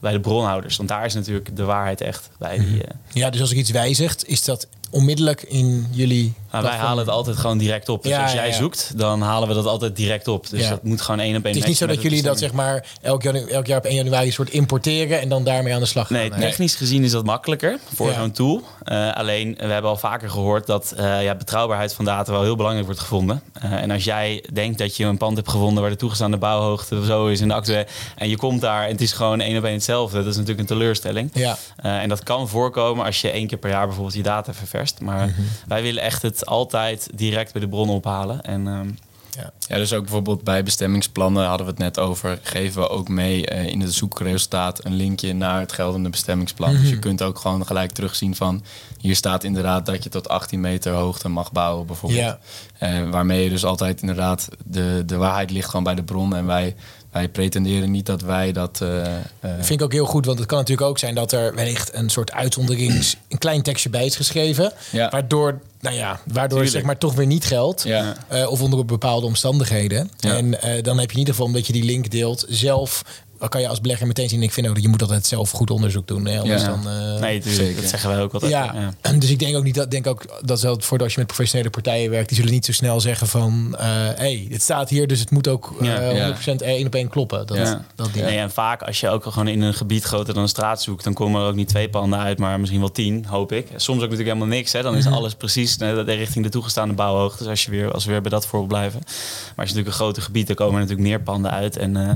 bij 0.00 0.12
de 0.12 0.20
bronhouders. 0.20 0.76
Want 0.76 0.88
daar 0.88 1.04
is 1.04 1.14
natuurlijk 1.14 1.56
de 1.56 1.64
waarheid 1.64 2.00
echt 2.00 2.30
bij 2.38 2.58
die. 2.58 2.84
eh, 2.84 2.90
Ja, 3.12 3.30
dus 3.30 3.40
als 3.40 3.50
ik 3.50 3.56
iets 3.56 3.70
wijzigt, 3.70 4.26
is 4.28 4.44
dat 4.44 4.66
onmiddellijk 4.90 5.42
in 5.42 5.86
jullie. 5.90 6.34
Nou, 6.50 6.64
wij 6.64 6.76
halen 6.76 6.98
het 6.98 7.08
altijd 7.14 7.36
gewoon 7.36 7.58
direct 7.58 7.88
op. 7.88 8.02
Dus 8.02 8.12
Ja, 8.12 8.22
als 8.22 8.32
jij 8.32 8.46
ja. 8.48 8.54
zoekt, 8.54 8.92
dan 8.98 9.22
halen 9.22 9.48
we 9.48 9.54
dat 9.54 9.66
altijd 9.66 9.96
direct 9.96 10.28
op. 10.28 10.50
Dus 10.50 10.68
dat 10.68 10.82
moet 10.82 11.00
gewoon 11.00 11.20
één 11.20 11.36
op 11.36 11.44
één. 11.44 11.54
Het 11.54 11.62
is 11.62 11.68
niet 11.68 11.76
zo 11.78 11.86
dat 11.86 12.02
jullie 12.02 12.22
dat 12.22 12.38
zeg 12.38 12.52
maar 12.52 12.86
elk 13.02 13.22
jaar, 13.22 13.34
elk 13.34 13.66
jaar 13.66 13.78
op 13.78 13.84
1 13.84 13.94
januari 13.94 14.30
soort 14.30 14.50
importeren 14.50 15.20
en 15.20 15.28
dan 15.28 15.44
daarmee 15.44 15.74
aan 15.74 15.80
de 15.80 15.86
slag 15.86 16.06
gaan. 16.06 16.16
Nee, 16.16 16.30
technisch 16.30 16.74
gezien 16.74 17.04
is 17.04 17.10
dat 17.10 17.24
makkelijker 17.24 17.78
voor 17.94 18.12
zo'n 18.12 18.30
tool. 18.32 18.62
Eh, 18.84 19.12
alleen, 19.14 19.54
we 19.58 19.66
hebben 19.66 19.90
al 19.90 19.96
vaker 19.96 20.30
gehoord 20.30 20.66
dat 20.66 20.92
eh, 20.96 21.22
ja, 21.22 21.34
betrouwbaarheid 21.34 21.94
van 21.94 22.04
data 22.04 22.32
wel 22.32 22.42
heel 22.42 22.56
belangrijk 22.56 22.86
wordt 22.86 23.00
gevonden. 23.00 23.42
Eh, 23.52 23.72
en 23.72 23.90
als 23.90 24.04
jij 24.04 24.44
denkt 24.52 24.78
dat 24.78 24.96
je 24.96 25.04
een 25.04 25.16
pand 25.16 25.36
hebt 25.36 25.48
gevonden 25.50 25.82
waar 25.82 25.90
de 25.90 25.96
toegestaande 25.96 26.36
bouwhoogte 26.36 27.04
zo 27.04 27.26
is 27.26 27.40
in 27.40 27.48
de 27.48 27.54
actuele... 27.54 27.86
en 28.16 28.28
je 28.28 28.36
komt 28.36 28.60
daar 28.60 28.84
en 28.84 28.90
het 28.92 29.00
is 29.00 29.12
gewoon 29.12 29.40
één 29.40 29.56
op 29.58 29.64
één 29.64 29.72
hetzelfde, 29.72 30.16
dat 30.16 30.26
is 30.26 30.32
natuurlijk 30.36 30.60
een 30.60 30.76
teleurstelling. 30.76 31.30
Ja. 31.34 31.56
En 31.82 32.08
dat 32.08 32.22
kan 32.22 32.48
voorkomen 32.48 33.04
als 33.04 33.20
je 33.20 33.30
één 33.30 33.46
keer 33.46 33.58
per 33.58 33.70
jaar 33.70 33.84
bijvoorbeeld 33.86 34.16
je 34.16 34.22
data 34.22 34.52
ververst. 34.54 35.00
Maar 35.00 35.26
Mhm. 35.26 35.40
wij 35.68 35.82
willen 35.82 36.02
echt 36.02 36.22
het 36.22 36.37
altijd 36.46 37.08
direct 37.14 37.52
bij 37.52 37.60
de 37.60 37.68
bron 37.68 37.88
ophalen. 37.88 38.42
En 38.42 38.66
ehm, 38.68 38.88
Ja. 39.36 39.52
Ja, 39.68 39.76
dus 39.76 39.92
ook 39.92 40.02
bijvoorbeeld 40.02 40.44
bij 40.44 40.62
bestemmingsplannen 40.62 41.46
hadden 41.46 41.66
we 41.66 41.72
het 41.72 41.80
net 41.80 41.98
over. 41.98 42.38
Geven 42.42 42.80
we 42.82 42.88
ook 42.88 43.08
mee 43.08 43.46
eh, 43.46 43.66
in 43.66 43.80
het 43.80 43.94
zoekresultaat 43.94 44.84
een 44.84 44.94
linkje 44.94 45.32
naar 45.32 45.60
het 45.60 45.72
geldende 45.72 46.10
bestemmingsplan. 46.10 46.76
Dus 46.76 46.88
je 46.88 46.98
kunt 46.98 47.22
ook 47.22 47.38
gewoon 47.38 47.66
gelijk 47.66 47.92
terugzien 47.92 48.34
van 48.36 48.62
hier 49.00 49.16
staat 49.16 49.44
inderdaad 49.44 49.86
dat 49.86 50.02
je 50.04 50.10
tot 50.10 50.28
18 50.28 50.60
meter 50.60 50.92
hoogte 50.92 51.28
mag 51.28 51.52
bouwen 51.52 51.86
bijvoorbeeld. 51.86 52.20
Ja. 52.20 52.38
Eh, 52.78 53.10
waarmee 53.10 53.44
je 53.44 53.50
dus 53.50 53.64
altijd 53.64 54.00
inderdaad 54.00 54.48
de, 54.64 55.02
de 55.06 55.16
waarheid 55.16 55.50
ligt 55.50 55.68
gewoon 55.68 55.84
bij 55.84 55.94
de 55.94 56.02
bron. 56.02 56.36
En 56.36 56.46
wij, 56.46 56.74
wij 57.12 57.28
pretenderen 57.28 57.90
niet 57.90 58.06
dat 58.06 58.20
wij 58.22 58.52
dat. 58.52 58.80
eh, 58.80 59.16
eh, 59.16 59.20
Vind 59.40 59.80
ik 59.80 59.82
ook 59.82 59.92
heel 59.92 60.04
goed, 60.06 60.26
want 60.26 60.38
het 60.38 60.48
kan 60.48 60.58
natuurlijk 60.58 60.88
ook 60.88 60.98
zijn 60.98 61.14
dat 61.14 61.32
er 61.32 61.54
wellicht 61.54 61.94
een 61.94 62.10
soort 62.10 62.32
uitzonderings, 62.32 63.16
een 63.28 63.38
klein 63.38 63.62
tekstje 63.62 63.90
bij 63.90 64.06
is 64.06 64.16
geschreven, 64.16 64.72
Ja. 64.92 65.08
waardoor, 65.08 65.60
nou 65.80 65.96
ja, 65.96 66.20
waardoor 66.26 66.48
Tuurlijk. 66.48 66.70
zeg 66.70 66.82
maar 66.82 66.98
toch 66.98 67.14
weer 67.14 67.26
niet 67.26 67.44
geldt, 67.44 67.82
Ja. 67.82 68.14
Eh, 68.28 68.50
of 68.50 68.62
onder 68.62 68.84
bepaalde 68.84 69.26
omstandigheden. 69.26 70.10
Ja. 70.18 70.36
En 70.36 70.62
eh, 70.62 70.82
dan 70.82 70.98
heb 70.98 71.06
je 71.06 71.12
in 71.12 71.18
ieder 71.18 71.34
geval, 71.34 71.46
omdat 71.48 71.66
je 71.66 71.72
die 71.72 71.84
link 71.84 72.10
deelt, 72.10 72.44
zelf 72.48 73.02
dan 73.38 73.48
kan 73.48 73.60
je 73.60 73.68
als 73.68 73.80
belegger 73.80 74.06
meteen 74.06 74.28
zien. 74.28 74.42
Ik 74.42 74.52
vind 74.52 74.66
ook 74.68 74.74
dat 74.74 74.82
je 74.82 74.88
moet 74.88 75.02
altijd 75.02 75.26
zelf 75.26 75.50
goed 75.50 75.70
onderzoek 75.70 76.06
doen. 76.06 76.26
Hè? 76.26 76.38
Anders 76.40 76.62
Ja. 76.62 76.68
dan, 76.68 76.88
eh, 76.88 77.20
nee, 77.20 77.42
zeker. 77.44 77.80
dat 77.80 77.90
zeggen 77.90 78.10
wij 78.10 78.20
ook 78.20 78.32
altijd. 78.32 78.52
ja. 78.52 78.92
dus 79.18 79.30
ik 79.30 79.38
denk 79.38 79.56
ook 79.56 79.64
niet 79.64 79.74
dat 79.74 79.90
denk 79.90 80.06
ook 80.06 80.24
dat 80.44 80.60
zelfs 80.60 80.86
voor 80.86 80.98
als 80.98 81.12
je 81.12 81.18
met 81.18 81.26
professionele 81.26 81.70
partijen 81.70 82.10
werkt, 82.10 82.28
die 82.28 82.36
zullen 82.36 82.52
niet 82.52 82.64
zo 82.64 82.72
snel 82.72 83.00
zeggen 83.00 83.26
van 83.26 83.74
hé, 83.78 83.84
hey, 84.16 84.46
dit 84.48 84.62
staat 84.62 84.88
hier, 84.88 85.06
dus 85.06 85.20
het 85.20 85.30
moet 85.30 85.48
ook 85.48 85.76
eh 85.80 85.86
Ja. 85.86 86.12
100% 86.12 86.62
één 86.62 86.86
op 86.86 86.94
één 86.94 87.08
kloppen. 87.08 87.46
Dat, 87.46 87.56
Ja. 87.56 87.84
dat. 87.94 88.14
Nee, 88.14 88.38
en 88.38 88.50
vaak 88.50 88.82
als 88.82 89.00
je 89.00 89.08
ook 89.08 89.24
gewoon 89.24 89.48
in 89.48 89.60
een 89.60 89.74
gebied 89.74 90.02
groter 90.04 90.34
dan 90.34 90.42
een 90.42 90.48
straat 90.48 90.82
zoekt, 90.82 91.04
dan 91.04 91.14
komen 91.14 91.40
er 91.42 91.48
ook 91.48 91.54
niet 91.54 91.68
twee 91.68 91.88
panden 91.88 92.18
uit, 92.18 92.38
maar 92.38 92.58
misschien 92.60 92.80
wel 92.80 92.92
tien, 92.92 93.24
hoop 93.26 93.52
ik. 93.52 93.66
Soms 93.76 93.96
ook 94.02 94.10
natuurlijk 94.10 94.28
helemaal 94.28 94.56
niks. 94.56 94.72
Hè. 94.72 94.82
Dan 94.82 94.96
is 94.96 95.06
alles 95.06 95.34
precies 95.34 95.76
eh, 95.76 96.02
richting 96.04 96.44
de 96.44 96.50
toegestaande 96.50 96.94
bouwhoogte. 96.94 97.38
Dus 97.38 97.46
als, 97.48 97.64
je 97.64 97.70
weer, 97.70 97.92
als 97.92 98.04
we 98.04 98.10
weer 98.10 98.20
bij 98.20 98.30
dat 98.30 98.46
voorbeeld 98.46 98.68
blijven. 98.72 99.00
Maar 99.04 99.08
als 99.46 99.68
je 99.68 99.74
natuurlijk 99.74 99.86
een 99.86 99.92
groter 99.92 100.22
gebied, 100.22 100.46
dan 100.46 100.56
komen 100.56 100.74
er 100.74 100.80
natuurlijk 100.80 101.08
meer 101.08 101.20
panden 101.20 101.50
uit. 101.50 101.76
En 101.76 101.96
eh, 101.96 102.12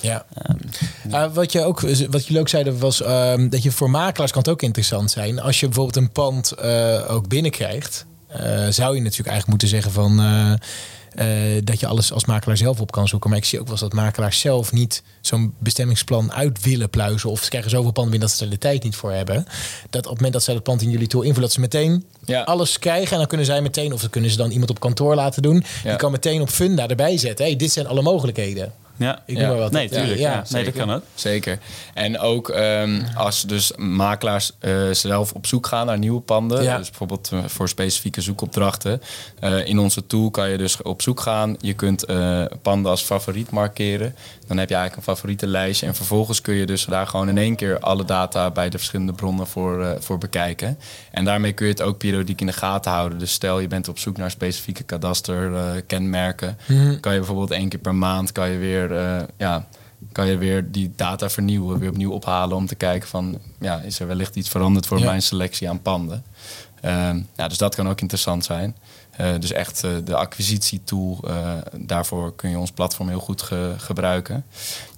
Ja. 0.00 0.24
Uh, 1.10 1.32
wat, 1.32 1.52
je 1.52 1.62
ook, 1.62 1.80
wat 2.10 2.26
jullie 2.26 2.40
ook 2.40 2.48
zeiden 2.48 2.78
was 2.78 3.02
ehm, 3.02 3.48
dat 3.48 3.62
je 3.62 3.70
voor 3.72 3.90
makelaars 3.90 4.30
kan 4.32 4.42
het 4.42 4.50
ook 4.50 4.62
interessant 4.62 5.10
zijn. 5.10 5.40
Als 5.40 5.60
je 5.60 5.66
bijvoorbeeld 5.66 5.96
een 5.96 6.12
pand 6.12 6.52
eh, 6.52 7.00
ook 7.08 7.28
binnenkrijgt, 7.28 8.06
eh, 8.26 8.40
zou 8.70 8.94
je 8.94 9.00
natuurlijk 9.00 9.28
eigenlijk 9.28 9.46
moeten 9.46 9.68
zeggen 9.68 9.92
van 9.92 10.16
dat 11.64 11.80
je 11.80 11.86
alles 11.86 12.12
als 12.12 12.24
makelaar 12.24 12.56
zelf 12.56 12.80
op 12.80 12.90
kan 12.92 13.08
zoeken. 13.08 13.30
Maar 13.30 13.38
ik 13.38 13.44
zie 13.44 13.58
ook 13.58 13.64
wel 13.64 13.72
eens 13.72 13.82
dat 13.82 13.92
makelaars 13.92 14.40
zelf 14.40 14.72
niet 14.72 15.02
zo'n 15.20 15.54
bestemmingsplan 15.58 16.32
uit 16.32 16.62
willen 16.62 16.90
pluizen. 16.90 17.30
Of 17.30 17.42
ze 17.42 17.48
krijgen 17.48 17.70
zoveel 17.70 17.90
panden 17.92 18.10
binnen 18.10 18.28
dat 18.28 18.38
ze 18.38 18.44
er 18.44 18.50
de 18.50 18.58
tijd 18.58 18.82
niet 18.82 18.96
voor 18.96 19.12
hebben. 19.12 19.46
Dat 19.90 20.02
op 20.04 20.10
het 20.10 20.14
moment 20.14 20.32
dat 20.32 20.42
zij 20.42 20.54
het 20.54 20.62
pand 20.62 20.82
in 20.82 20.90
jullie 20.90 21.06
tool 21.06 21.20
invullen, 21.22 21.42
dat 21.42 21.52
ze 21.52 21.60
meteen 21.60 22.04
Ja. 22.24 22.42
alles 22.42 22.78
krijgen. 22.78 23.12
En 23.12 23.18
dan 23.18 23.26
kunnen 23.26 23.46
zij 23.46 23.62
meteen, 23.62 23.92
of 23.92 24.00
dan 24.00 24.10
kunnen 24.10 24.30
ze 24.30 24.36
dan 24.36 24.50
iemand 24.50 24.70
op 24.70 24.80
kantoor 24.80 25.14
laten 25.14 25.42
doen. 25.42 25.64
Ja. 25.82 25.88
Die 25.88 25.98
kan 25.98 26.10
meteen 26.12 26.40
op 26.40 26.48
Funda 26.48 26.88
erbij 26.88 27.18
zetten. 27.18 27.44
Hey, 27.44 27.56
dit 27.56 27.72
zijn 27.72 27.86
alle 27.86 28.02
mogelijkheden. 28.02 28.72
Ja. 28.96 29.22
Ik 29.26 29.38
noem 29.38 29.46
maar 29.46 29.56
wat. 29.56 29.72
Nee, 29.72 29.88
tuurlijk. 29.88 30.18
Ja, 30.18 30.34
nee, 30.34 30.44
zeker. 30.44 30.64
dat 30.72 30.84
kan 30.84 30.94
ook. 30.94 31.02
Zeker. 31.14 31.58
En 31.94 32.18
ook 32.18 32.48
ehm, 32.48 33.02
als 33.16 33.42
dus 33.42 33.72
makelaars 33.76 34.52
eh, 34.58 34.90
zelf 34.90 35.32
op 35.32 35.46
zoek 35.46 35.66
gaan 35.66 35.86
naar 35.86 35.98
nieuwe 35.98 36.20
panden, 36.20 36.62
Ja. 36.62 36.78
dus 36.78 36.88
bijvoorbeeld 36.88 37.30
eh, 37.32 37.38
voor 37.46 37.68
specifieke 37.68 38.20
zoekopdrachten, 38.20 39.02
eh, 39.40 39.66
in 39.66 39.78
onze 39.78 40.06
tool 40.06 40.30
kan 40.30 40.50
je 40.50 40.58
dus 40.58 40.82
op 40.82 41.02
zoek 41.02 41.20
gaan. 41.20 41.56
Je 41.60 41.74
kunt 41.74 42.06
panden 42.62 42.90
als 42.90 43.02
favoriet 43.02 43.50
markeren. 43.50 44.14
Dan 44.46 44.56
heb 44.58 44.68
je 44.68 44.74
eigenlijk 44.74 45.06
een 45.06 45.14
favoriete 45.14 45.46
lijstje 45.46 45.86
en 45.86 45.94
vervolgens 45.94 46.40
kun 46.40 46.54
je 46.54 46.66
dus 46.66 46.84
daar 46.84 47.06
gewoon 47.06 47.28
in 47.28 47.38
één 47.38 47.56
keer 47.56 47.78
alle 47.78 48.04
data 48.04 48.50
bij 48.50 48.68
de 48.68 48.78
verschillende 48.78 49.12
bronnen 49.12 49.46
voor, 49.46 49.96
voor 50.00 50.18
bekijken. 50.18 50.78
En 51.10 51.24
daarmee 51.24 51.52
kun 51.52 51.66
je 51.66 51.72
het 51.72 51.82
ook 51.82 51.98
periodiek 51.98 52.40
in 52.40 52.46
de 52.46 52.52
gaten 52.52 52.92
houden. 52.92 53.18
Dus 53.18 53.32
stel 53.32 53.60
je 53.60 53.68
bent 53.68 53.88
op 53.88 53.98
zoek 53.98 54.16
naar 54.16 54.30
specifieke 54.30 54.82
kadasterkenmerken, 54.82 56.58
kan 57.00 57.12
je 57.12 57.18
bijvoorbeeld 57.18 57.50
één 57.50 57.68
keer 57.68 57.80
per 57.80 57.94
maand 57.94 58.32
kan 58.32 58.50
je 58.50 58.58
weer 58.58 58.83
eh, 58.92 59.22
ja, 59.38 59.66
kan 60.12 60.26
je 60.26 60.36
weer 60.38 60.70
die 60.70 60.92
data 60.96 61.28
vernieuwen, 61.28 61.78
weer 61.78 61.88
opnieuw 61.90 62.12
ophalen 62.12 62.56
om 62.56 62.66
te 62.66 62.74
kijken 62.74 63.08
van, 63.08 63.38
ja, 63.60 63.80
is 63.80 64.00
er 64.00 64.06
wellicht 64.06 64.36
iets 64.36 64.48
veranderd 64.48 64.86
voor 64.86 64.98
Ja. 64.98 65.04
mijn 65.04 65.22
selectie 65.22 65.68
aan 65.68 65.82
panden? 65.82 66.24
Ehm, 66.84 67.20
ja, 67.36 67.48
dus 67.48 67.58
dat 67.58 67.74
kan 67.74 67.88
ook 67.88 68.00
interessant 68.00 68.44
zijn. 68.44 68.76
Uh, 69.20 69.26
dus 69.38 69.52
echt 69.52 69.84
uh, 69.84 69.90
de 70.04 70.16
acquisitietool, 70.16 71.18
uh, 71.24 71.52
daarvoor 71.76 72.34
kun 72.34 72.50
je 72.50 72.58
ons 72.58 72.70
platform 72.70 73.08
heel 73.08 73.20
goed 73.20 73.42
ge 73.42 73.74
gebruiken. 73.78 74.44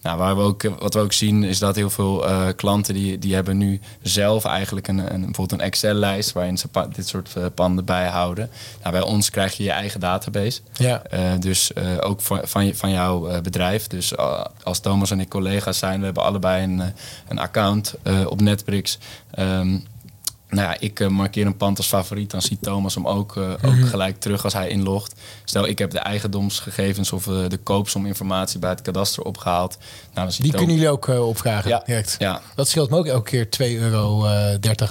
Nou, 0.02 0.18
waar 0.18 0.36
we 0.36 0.42
ook, 0.42 0.62
wat 0.78 0.94
we 0.94 1.00
ook 1.00 1.12
zien 1.12 1.42
is 1.42 1.58
dat 1.58 1.76
heel 1.76 1.90
veel 1.90 2.24
klanten 2.56 2.94
die, 2.94 3.18
die 3.18 3.34
hebben 3.34 3.56
nu 3.56 3.80
zelf 4.02 4.44
eigenlijk 4.44 4.88
een, 4.88 4.98
een, 4.98 5.20
bijvoorbeeld 5.20 5.52
een 5.52 5.66
Excel-lijst 5.66 6.32
waarin 6.32 6.58
ze 6.58 6.68
dit 6.92 7.08
soort 7.08 7.54
panden 7.54 7.84
bijhouden. 7.84 8.50
Nou, 8.80 8.92
bij 8.92 9.02
ons 9.02 9.30
krijg 9.30 9.56
je 9.56 9.62
je 9.62 9.70
eigen 9.70 10.00
database. 10.00 10.60
Ja. 10.72 11.02
dus 11.38 11.76
ook 12.00 12.20
van, 12.20 12.40
van, 12.44 12.74
van 12.74 12.90
jouw 12.90 13.40
bedrijf. 13.40 13.86
Dus 13.86 14.16
als 14.62 14.80
Thomas 14.80 15.10
en 15.10 15.20
ik 15.20 15.28
collega's 15.28 15.78
zijn, 15.78 15.98
we 15.98 16.04
hebben 16.04 16.22
allebei 16.22 16.64
een, 16.64 16.82
een 17.28 17.38
account 17.38 17.94
op 18.26 18.40
Netbricks. 18.40 18.98
Um, 19.38 19.84
nou 20.48 20.68
ja, 20.68 20.76
ik 20.78 21.00
uh, 21.00 21.08
markeer 21.08 21.46
een 21.46 21.56
pand 21.56 21.78
als 21.78 21.86
favoriet, 21.86 22.30
dan 22.30 22.42
ziet 22.42 22.62
Thomas 22.62 22.94
hem 22.94 23.06
ook, 23.06 23.36
uh, 23.36 23.50
ook 23.50 23.74
mhm. 23.74 23.86
gelijk 23.86 24.20
terug 24.20 24.44
als 24.44 24.52
hij 24.52 24.68
inlogt. 24.68 25.14
Stel, 25.44 25.66
ik 25.66 25.78
heb 25.78 25.90
de 25.90 25.98
eigendomsgegevens 25.98 27.12
of 27.12 27.26
uh, 27.26 27.48
de 27.48 27.56
koopsominformatie 27.56 28.58
bij 28.58 28.70
het 28.70 28.82
kadaster 28.82 29.22
opgehaald. 29.22 29.76
Nou, 30.14 30.28
dan 30.28 30.36
Die 30.38 30.52
kunnen 30.52 30.74
jullie 30.74 30.90
ook 30.90 31.08
opvragen 31.08 31.70
ja. 31.70 31.82
direct. 31.86 32.16
Ja. 32.18 32.40
Dat 32.54 32.68
scheelt 32.68 32.90
me 32.90 32.96
ook 32.96 33.06
elke 33.06 33.46
keer 33.46 33.74
2,30 33.76 33.80
euro. 33.80 34.26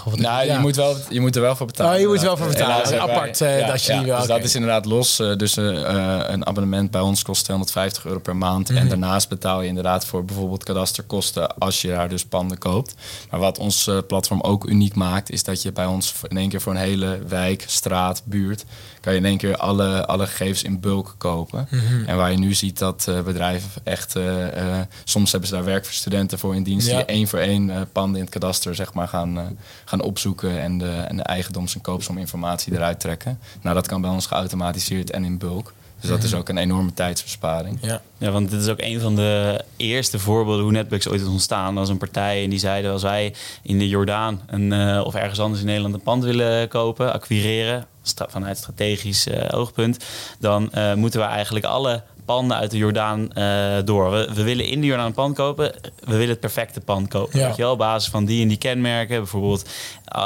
of 0.06 0.16
nou, 0.16 0.52
je, 0.52 0.58
moet 0.60 0.76
wel, 0.76 0.98
je 1.10 1.22
moet 1.22 1.36
er 1.36 1.42
wel 1.42 1.56
voor 1.56 1.66
betalen. 1.66 1.94
Oh, 1.94 2.00
je 2.00 2.08
moet 2.08 2.18
er 2.18 2.24
wel 2.24 2.38
voor 2.38 2.48
betalen. 2.48 3.02
apart 3.02 3.38
ja, 3.38 3.68
dat 3.68 3.84
je 3.84 3.94
ja, 3.94 4.18
dus 4.18 4.28
dat 4.28 4.44
is 4.44 4.56
inderdaad 4.56 4.86
los. 4.86 5.16
dus 5.16 5.56
een 5.56 6.46
abonnement 6.46 6.92
bij 6.92 7.02
ons 7.02 7.24
kost 7.24 7.44
250 7.44 8.06
euro 8.06 8.20
per 8.20 8.36
maand. 8.36 8.70
En 8.70 8.76
mhm. 8.76 8.88
daarnaast 8.88 9.30
betaal 9.30 9.62
je 9.62 9.68
inderdaad 9.68 10.06
voor 10.06 10.26
bijvoorbeeld 10.26 10.64
kadasterkosten 10.64 11.58
als 11.58 11.82
je 11.82 11.88
daar 11.88 12.10
dus 12.10 12.26
panden 12.26 12.58
koopt. 12.58 12.96
Maar 13.30 13.40
wat 13.40 13.58
ons 13.58 13.90
platform 14.08 14.42
ook 14.42 14.66
uniek 14.66 14.96
maakt, 14.96 15.32
is 15.32 15.44
dat 15.46 15.62
je 15.62 15.72
bij 15.72 15.86
ons 15.86 16.14
in 16.28 16.38
één 16.38 16.50
keer 16.50 16.62
voor 16.62 16.74
een 16.74 16.80
hele 16.80 17.20
wijk, 17.28 17.64
straat, 17.68 18.22
buurt, 18.26 18.66
kan 19.02 19.14
je 19.14 19.20
in 19.20 19.26
één 19.26 19.38
keer 19.38 19.58
alle, 19.58 20.06
alle 20.06 20.28
gegevens 20.28 20.64
in 20.64 20.80
bulk 20.80 21.16
kopen. 21.18 21.68
Mhm. 21.70 22.06
En 22.06 22.18
waar 22.18 22.32
je 22.32 22.38
nu 22.38 22.54
ziet 22.54 22.80
dat 22.80 23.06
uh, 23.10 23.22
bedrijven 23.22 23.70
echt, 23.84 24.16
uh, 24.16 24.38
uh, 24.38 24.80
soms 25.04 25.32
hebben 25.32 25.50
ze 25.50 25.56
daar 25.56 25.64
werk 25.64 25.86
voor 25.86 25.94
studenten 25.94 26.40
voor 26.40 26.56
in 26.56 26.64
dienst, 26.64 26.88
die 26.88 27.06
één 27.06 27.28
voor 27.28 27.40
één 27.40 27.90
panden 27.92 28.16
in 28.16 28.24
het 28.26 28.34
kadaster 28.34 28.76
zeg 28.76 28.94
maar 28.94 29.08
gaan, 29.08 29.58
gaan 29.86 30.02
opzoeken 30.02 30.62
en 30.62 30.78
de, 30.78 30.92
en 30.92 31.16
de 31.16 31.24
eigendoms- 31.24 31.76
en 31.76 31.82
koopsominformatie 31.82 32.74
eruit 32.74 33.00
trekken. 33.00 33.40
Nou, 33.62 33.76
dat 33.76 33.88
kan 33.88 34.02
bij 34.02 34.10
ons 34.10 34.26
geautomatiseerd 34.26 35.12
en 35.12 35.24
in 35.24 35.38
bulk. 35.38 35.74
Dus 36.08 36.16
dat 36.16 36.24
is 36.24 36.34
ook 36.34 36.50
een 36.50 36.58
enorme 36.58 36.94
tijdsbesparing. 36.94 37.78
Ja. 37.82 38.02
ja, 38.18 38.32
want 38.32 38.50
dit 38.50 38.62
is 38.62 38.68
ook 38.68 38.82
een 38.82 39.00
van 39.00 39.16
de 39.16 39.64
eerste 39.78 40.20
voorbeelden 40.20 40.64
hoe 40.64 40.72
Netflix 40.72 41.08
ooit 41.08 41.22
is 41.22 41.28
ontstaan. 41.28 41.78
als 41.78 41.90
een 41.90 41.98
partij 41.98 42.44
en 42.44 42.50
die 42.50 42.60
zeiden 42.60 42.92
als 42.92 43.02
wij 43.02 43.34
in 43.62 43.80
de 43.80 43.88
Jordaan 43.88 44.42
een, 44.48 44.72
uh, 44.72 45.02
of 45.06 45.16
ergens 45.16 45.40
anders 45.40 45.62
in 45.62 45.68
Nederland 45.68 45.94
een 45.94 46.02
pand 46.02 46.24
willen 46.24 46.68
kopen, 46.68 47.14
acquireren, 47.14 47.86
vanuit 48.28 48.58
strategisch 48.58 49.28
uh, 49.28 49.48
oogpunt, 49.52 50.06
dan 50.40 50.72
uh, 50.76 50.94
moeten 50.94 51.20
we 51.20 51.26
eigenlijk 51.26 51.66
alle 51.66 52.04
panden 52.26 52.58
uit 52.58 52.72
de 52.72 52.78
Jordaan 52.78 53.30
uh, 53.38 53.78
door. 53.86 54.12
We, 54.12 54.30
we, 54.34 54.44
willen 54.44 54.66
in 54.66 54.82
de 54.82 54.88
Jordaan 54.88 55.06
een 55.06 55.14
pand 55.14 55.36
kopen. 55.36 55.72
We 56.00 56.12
willen 56.12 56.30
het 56.30 56.40
perfecte 56.40 56.82
pand 56.82 57.08
kopen. 57.08 57.40
Ja. 57.40 57.48
Weet 57.48 57.56
je 57.56 57.62
wel, 57.62 57.72
op 57.72 57.78
basis 57.78 58.10
van 58.10 58.26
die 58.26 58.42
en 58.42 58.48
die 58.48 58.58
kenmerken. 58.58 59.18
Bijvoorbeeld 59.18 59.70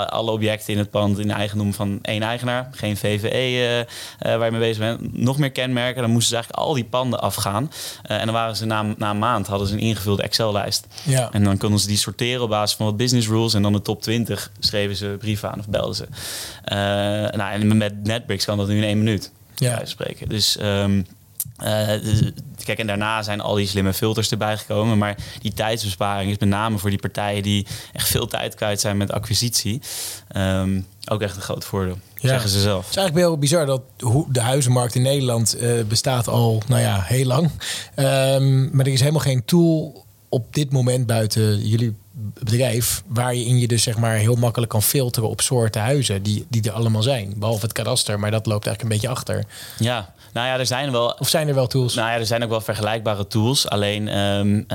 alle 0.10 0.32
objecten 0.32 0.74
in 0.74 0.80
het 0.80 0.90
pand 0.90 1.20
in 1.20 1.32
eigendom 1.32 1.74
van 1.74 2.00
één 2.02 2.22
eigenaar. 2.22 2.70
Geen 2.72 2.98
VVE 2.98 3.28
uh, 3.30 3.78
uh, 3.78 3.86
waar 4.20 4.46
je 4.46 4.52
mee 4.52 4.60
bezig 4.60 4.78
bent. 4.78 5.18
Nog 5.18 5.38
meer 5.38 5.52
kenmerken. 5.52 6.02
Dan 6.02 6.12
moesten 6.12 6.30
ze 6.30 6.36
eigenlijk 6.36 6.68
al 6.68 6.74
die 6.74 6.86
panden 6.86 7.22
afgaan. 7.22 7.72
en 8.04 8.26
dan 8.26 8.34
waren 8.34 8.56
ze 8.56 8.66
na, 8.66 8.82
na 8.98 9.10
een 9.10 9.20
maand 9.20 9.48
hadden 9.48 9.68
ze 9.68 9.74
een 9.74 9.80
ingevulde 9.80 10.24
Excel-lijst. 10.24 10.88
Ja. 11.04 11.30
En 11.32 11.44
dan 11.44 11.58
konden 11.58 11.80
ze 11.80 11.88
die 11.88 11.98
sorteren 11.98 12.42
op 12.42 12.50
basis 12.50 12.78
van 12.78 12.86
wat 12.86 12.98
business 12.98 13.28
rules. 13.28 13.54
En 13.54 13.62
dan 13.62 13.74
de 13.74 13.82
top 13.82 14.02
20 14.02 14.52
schreven 14.60 14.96
ze 14.96 15.16
brieven 15.20 15.52
aan 15.52 15.60
of 15.60 15.68
belden 15.68 15.96
ze. 15.96 16.08
nou, 17.38 17.52
en 17.52 17.78
met 17.78 18.04
Netbricks 18.04 18.46
kan 18.46 18.58
dat 18.58 18.68
nu 18.68 18.78
in 18.78 18.84
één 18.84 18.98
minuut. 18.98 19.32
Ja. 19.56 19.86
Spreken. 19.86 20.30
Dus... 20.30 20.58
Um, 20.62 21.06
uh, 21.64 21.88
kijk, 22.64 22.80
en 22.80 22.88
daarna 22.88 23.24
zijn 23.24 23.42
al 23.42 23.56
die 23.56 23.68
slimme 23.68 23.94
filters 23.94 24.32
erbij 24.32 24.58
gekomen. 24.58 24.98
Maar 24.98 25.18
die 25.42 25.54
tijdsbesparing 25.54 26.32
is 26.32 26.38
met 26.38 26.50
name 26.50 26.78
voor 26.78 26.90
die 26.90 27.00
partijen 27.00 27.44
die 27.44 27.68
echt 27.94 28.08
veel 28.08 28.28
tijd 28.28 28.56
kwijt 28.56 28.80
zijn 28.80 28.98
met 28.98 29.12
acquisitie. 29.12 29.82
Um, 30.36 30.86
ook 31.06 31.22
echt 31.22 31.36
een 31.36 31.42
groot 31.42 31.66
voordeel, 31.66 31.98
zeggen 32.22 32.50
ze 32.50 32.62
zelf. 32.62 32.82
Het 32.82 32.90
is 32.90 32.98
eigenlijk 32.98 33.28
heel 33.28 33.38
bizar 33.38 33.66
dat 33.66 33.82
de 34.30 34.42
huizenmarkt 34.42 34.96
in 34.96 35.02
Nederland 35.02 35.62
uh, 35.62 35.84
bestaat 35.84 36.28
al, 36.28 36.62
nou 36.68 36.82
ja, 36.82 37.02
heel 37.02 37.26
lang. 37.26 37.52
Um, 37.96 38.70
maar 38.72 38.86
er 38.86 38.94
is 38.94 39.00
helemaal 39.00 39.22
geen 39.22 39.46
tool 39.46 40.06
op 40.30 40.54
dit 40.54 40.72
moment 40.72 41.06
buiten 41.06 41.68
jullie 41.68 41.96
bedrijf 42.34 43.04
waar 43.08 43.36
je 43.36 43.46
in 43.46 43.60
je 43.60 43.68
dus 43.68 43.84
zeg 43.84 43.98
maar 43.98 44.16
heel 44.16 44.36
makkelijk 44.36 44.72
kan 44.72 44.84
filteren 44.84 45.30
op 45.30 45.42
soorten 45.42 45.82
huizen 45.82 46.24
die, 46.24 46.46
die 46.50 46.62
er 46.62 46.72
allemaal 46.72 47.04
zijn. 47.04 47.34
Behalve 47.38 47.62
het 47.62 47.74
kadaster, 47.74 48.20
maar 48.20 48.32
dat 48.32 48.46
loopt 48.46 48.66
eigenlijk 48.66 48.82
een 48.82 49.02
beetje 49.02 49.18
achter. 49.18 49.46
Ja, 49.78 50.14
nou 50.34 50.48
ja, 50.48 50.60
er 50.60 50.66
zijn 50.66 50.92
wel. 50.92 51.16
Of 51.20 51.30
zijn 51.30 51.48
er 51.48 51.56
wel 51.56 51.68
tools? 51.68 51.94
Nou 51.94 52.10
ja, 52.10 52.16
er 52.16 52.26
zijn 52.26 52.44
ook 52.44 52.50
wel 52.50 52.62
vergelijkbare 52.62 53.28
tools. 53.28 53.70
Alleen. 53.70 54.18
Um, 54.18 54.66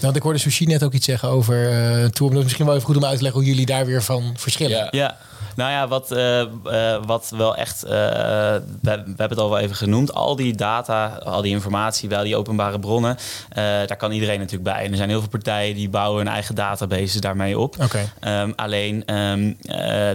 Want 0.00 0.16
ik 0.16 0.22
hoorde 0.22 0.38
Sushi 0.38 0.64
net 0.66 0.84
ook 0.84 0.92
iets 0.92 1.06
zeggen 1.06 1.28
over 1.28 1.70
uh, 1.70 2.04
tool. 2.04 2.28
Dat 2.28 2.38
is 2.38 2.44
misschien 2.44 2.66
wel 2.66 2.74
even 2.74 2.86
goed 2.86 2.96
om 2.96 3.04
uit 3.04 3.16
te 3.16 3.22
leggen 3.22 3.40
hoe 3.40 3.50
jullie 3.50 3.66
daar 3.66 3.86
weer 3.86 4.02
van 4.02 4.34
verschillen. 4.36 4.78
Ja. 4.78 4.88
ja. 4.90 5.16
Nou 5.56 5.70
ja, 5.70 5.88
wat, 5.88 6.12
uh, 6.12 6.40
uh, 6.40 7.04
wat 7.06 7.32
wel 7.36 7.56
echt, 7.56 7.84
uh, 7.84 7.90
we, 7.90 8.62
we, 8.80 8.90
hebben 8.90 9.28
het 9.28 9.38
al 9.38 9.50
wel 9.50 9.58
even 9.58 9.76
genoemd. 9.76 10.14
Al 10.14 10.36
die 10.36 10.56
data, 10.56 11.06
al 11.06 11.42
die 11.42 11.52
informatie, 11.52 12.08
wel 12.08 12.24
die 12.24 12.36
openbare 12.36 12.78
bronnen, 12.78 13.16
daar 13.54 13.96
kan 13.96 14.12
iedereen 14.12 14.38
natuurlijk 14.38 14.74
bij. 14.74 14.84
En 14.84 14.90
er 14.90 14.96
zijn 14.96 15.08
heel 15.08 15.20
veel 15.20 15.28
partijen 15.28 15.74
die 15.74 15.88
bouwen 15.88 16.24
hun 16.24 16.32
eigen 16.32 16.54
databases 16.54 17.20
daarmee 17.20 17.58
op. 17.58 17.76
Okay. 17.80 18.40
Um, 18.42 18.52
alleen 18.56 19.14
um, 19.14 19.56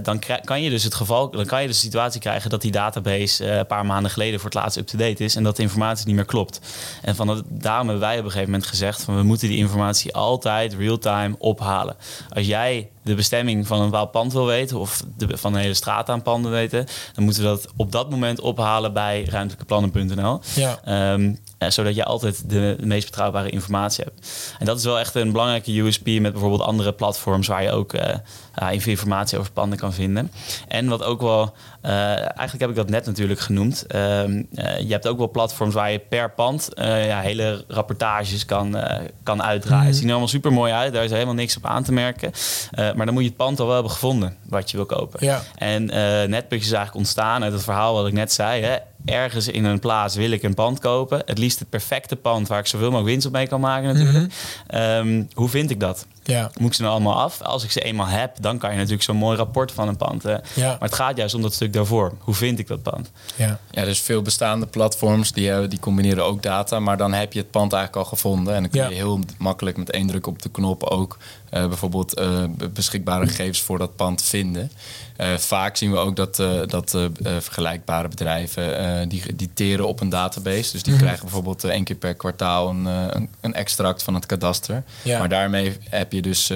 dan 0.03 0.22
kan 0.44 0.62
je 0.62 0.70
dus 0.70 0.84
het 0.84 0.96
geval, 0.96 1.29
dan 1.29 1.46
kan 1.46 1.62
je 1.62 1.67
de 1.67 1.74
situatie 1.74 2.20
krijgen 2.20 2.50
dat 2.50 2.62
die 2.62 2.72
database 2.72 3.51
een 3.51 3.67
paar 3.67 3.86
maanden 3.86 4.12
geleden 4.12 4.39
voor 4.39 4.50
het 4.50 4.60
laatst 4.60 4.77
up-to-date 4.77 5.24
is 5.24 5.36
en 5.36 5.44
dat 5.44 5.56
de 5.56 5.62
informatie 5.62 6.06
niet 6.06 6.15
meer 6.15 6.25
klopt. 6.25 6.60
En 7.01 7.15
van 7.15 7.27
het, 7.27 7.44
daarom 7.50 7.88
hebben 7.88 8.08
wij 8.08 8.17
op 8.17 8.24
een 8.24 8.32
gegeven 8.32 8.51
moment 8.51 8.70
gezegd 8.70 9.01
van 9.01 9.15
we 9.15 9.24
moeten 9.24 9.48
die 9.48 9.58
informatie 9.58 10.13
altijd 10.13 10.74
real-time 10.74 11.36
ophalen. 11.38 11.96
Als 12.29 12.46
jij 12.46 12.89
de 13.07 13.15
bestemming 13.15 13.67
van 13.67 13.79
een 13.79 13.89
bepaald 13.89 14.11
pand 14.11 14.33
wil 14.33 14.45
weten 14.45 14.79
of 14.79 15.03
de, 15.17 15.37
van 15.37 15.53
een 15.53 15.61
hele 15.61 15.73
straat 15.73 16.09
aan 16.09 16.21
panden 16.21 16.51
weten, 16.51 16.85
dan 17.13 17.23
moeten 17.23 17.41
we 17.43 17.47
dat 17.47 17.67
op 17.75 17.91
dat 17.91 18.09
moment 18.09 18.39
ophalen 18.39 18.93
bij 18.93 19.25
ruimtelijkeplannen.nl. 19.29 20.39
Ja. 20.55 20.79
Ehm, 20.83 21.33
eh, 21.57 21.69
zodat 21.69 21.95
je 21.95 22.03
altijd 22.03 22.49
de, 22.49 22.77
meest 22.79 23.05
betrouwbare 23.05 23.49
informatie 23.49 24.03
hebt. 24.03 24.27
En 24.59 24.65
dat 24.65 24.77
is 24.77 24.83
wel 24.83 24.99
echt 24.99 25.15
een 25.15 25.31
belangrijke 25.31 25.79
USP 25.79 26.05
met 26.05 26.31
bijvoorbeeld 26.31 26.61
andere 26.61 26.93
platforms 26.93 27.47
waar 27.47 27.63
je 27.63 27.71
ook 27.71 27.93
uh, 27.93 28.85
informatie 28.85 29.37
over 29.37 29.51
panden 29.51 29.79
kan 29.79 29.93
vinden. 29.93 30.31
En 30.67 30.87
wat 30.87 31.03
ook 31.03 31.21
wel, 31.21 31.53
uh, 31.85 31.91
eigenlijk 32.17 32.59
heb 32.59 32.69
ik 32.69 32.75
dat 32.75 32.89
net 32.89 33.05
natuurlijk 33.05 33.39
genoemd. 33.39 33.85
Ehm, 33.87 34.43
je 34.79 34.87
hebt 34.89 35.07
ook 35.07 35.17
wel 35.17 35.29
platforms 35.29 35.73
waar 35.73 35.91
je 35.91 35.99
per 35.99 36.31
pand 36.31 36.69
ja, 36.75 37.19
hele 37.19 37.63
rapportages 37.67 38.45
kan, 38.45 38.77
kan 39.23 39.43
uitdraaien. 39.43 39.81
Mm. 39.81 39.87
Het 39.87 39.95
ziet 39.95 40.05
er 40.05 40.11
allemaal 40.11 40.27
super 40.27 40.53
mooi 40.53 40.71
uit, 40.71 40.93
daar 40.93 41.03
is 41.03 41.11
helemaal 41.11 41.33
niks 41.33 41.57
op 41.57 41.65
aan 41.65 41.83
te 41.83 41.91
merken. 41.91 42.31
maar 42.75 43.05
dan 43.05 43.13
moet 43.13 43.23
je 43.23 43.29
het 43.29 43.37
pand 43.37 43.59
al 43.59 43.65
wel 43.65 43.73
hebben 43.73 43.91
gevonden 43.91 44.37
wat 44.49 44.71
je 44.71 44.77
wil 44.77 44.85
kopen. 44.85 45.25
Ja. 45.25 45.43
En 45.55 45.85
Netflix 46.29 46.65
is 46.65 46.71
eigenlijk 46.71 46.95
ontstaan 46.95 47.43
uit 47.43 47.53
het 47.53 47.63
verhaal 47.63 47.93
wat 47.93 48.07
ik 48.07 48.13
net 48.13 48.33
zei. 48.33 48.63
Hè 48.63 48.77
ergens 49.07 49.47
in 49.47 49.65
een 49.65 49.79
plaats 49.79 50.15
wil 50.15 50.31
ik 50.31 50.43
een 50.43 50.53
pand 50.53 50.79
kopen. 50.79 51.21
Het 51.25 51.37
liefst 51.37 51.59
het 51.59 51.69
perfecte 51.69 52.15
pand 52.15 52.47
waar 52.47 52.59
ik 52.59 52.67
zoveel 52.67 52.87
mogelijk 52.87 53.09
winst 53.09 53.25
op 53.25 53.31
mee 53.31 53.47
kan 53.47 53.59
maken 53.59 53.93
natuurlijk. 53.93 54.33
Mhm. 54.67 54.79
Ehm, 54.79 55.23
hoe 55.33 55.49
vind 55.49 55.69
ik 55.69 55.79
dat? 55.79 56.05
Ja. 56.23 56.51
Moet 56.57 56.67
ik 56.67 56.73
ze 56.73 56.81
nou 56.81 56.93
allemaal 56.93 57.21
af? 57.21 57.41
Als 57.41 57.63
ik 57.63 57.71
ze 57.71 57.79
eenmaal 57.79 58.07
heb, 58.07 58.35
dan 58.39 58.57
kan 58.57 58.69
je 58.69 58.75
natuurlijk 58.75 59.03
zo'n 59.03 59.15
mooi 59.15 59.37
rapport 59.37 59.71
van 59.71 59.87
een 59.87 59.97
pand. 59.97 60.23
Ja. 60.23 60.39
Maar 60.55 60.77
het 60.79 60.93
gaat 60.93 61.17
juist 61.17 61.35
om 61.35 61.41
dat 61.41 61.53
stuk 61.53 61.73
daarvoor. 61.73 62.13
Hoe 62.19 62.33
vind 62.33 62.59
ik 62.59 62.67
dat 62.67 62.81
pand? 62.81 63.11
Ja, 63.35 63.59
ja 63.71 63.83
dus 63.83 63.99
veel 63.99 64.21
bestaande 64.21 64.65
platforms 64.65 65.31
die, 65.31 65.49
hebben, 65.49 65.69
die 65.69 65.79
combineren 65.79 66.25
ook 66.25 66.43
data. 66.43 66.79
Maar 66.79 66.97
dan 66.97 67.13
heb 67.13 67.33
je 67.33 67.39
het 67.39 67.51
pand 67.51 67.73
eigenlijk 67.73 68.03
al 68.03 68.09
gevonden. 68.09 68.55
En 68.55 68.61
dan 68.61 68.69
kun 68.69 68.89
je 68.89 68.95
heel 68.95 69.19
makkelijk 69.37 69.77
met 69.77 69.91
één 69.91 70.07
druk 70.07 70.27
op 70.27 70.41
de 70.41 70.49
knop 70.49 70.83
ook 70.83 71.17
uh, 71.53 71.67
bijvoorbeeld 71.67 72.19
uh, 72.19 72.43
beschikbare 72.73 73.27
gegevens 73.27 73.61
voor 73.61 73.77
dat 73.77 73.95
pand 73.95 74.23
vinden. 74.23 74.71
Uh, 75.17 75.38
vaak 75.38 75.77
zien 75.77 75.91
we 75.91 75.97
ook 75.97 76.15
dat, 76.15 76.36
dat 76.67 76.97
vergelijkbare 77.21 78.07
bedrijven 78.07 79.09
die, 79.09 79.36
die 79.36 79.50
teren 79.53 79.88
op 79.88 80.01
een 80.01 80.09
database. 80.09 80.71
Dus 80.71 80.83
die 80.83 80.93
mhm. 80.93 81.01
krijgen 81.01 81.24
bijvoorbeeld 81.24 81.63
één 81.63 81.83
keer 81.83 81.95
per 81.95 82.13
kwartaal 82.13 82.69
een, 82.69 82.86
een, 82.86 83.29
een, 83.41 83.53
extract 83.53 84.03
van 84.03 84.13
het 84.13 84.25
kadaster. 84.25 84.83
Ja. 85.01 85.19
Maar 85.19 85.29
daarmee 85.29 85.77
heb 85.89 86.12
je 86.12 86.21
dus 86.21 86.51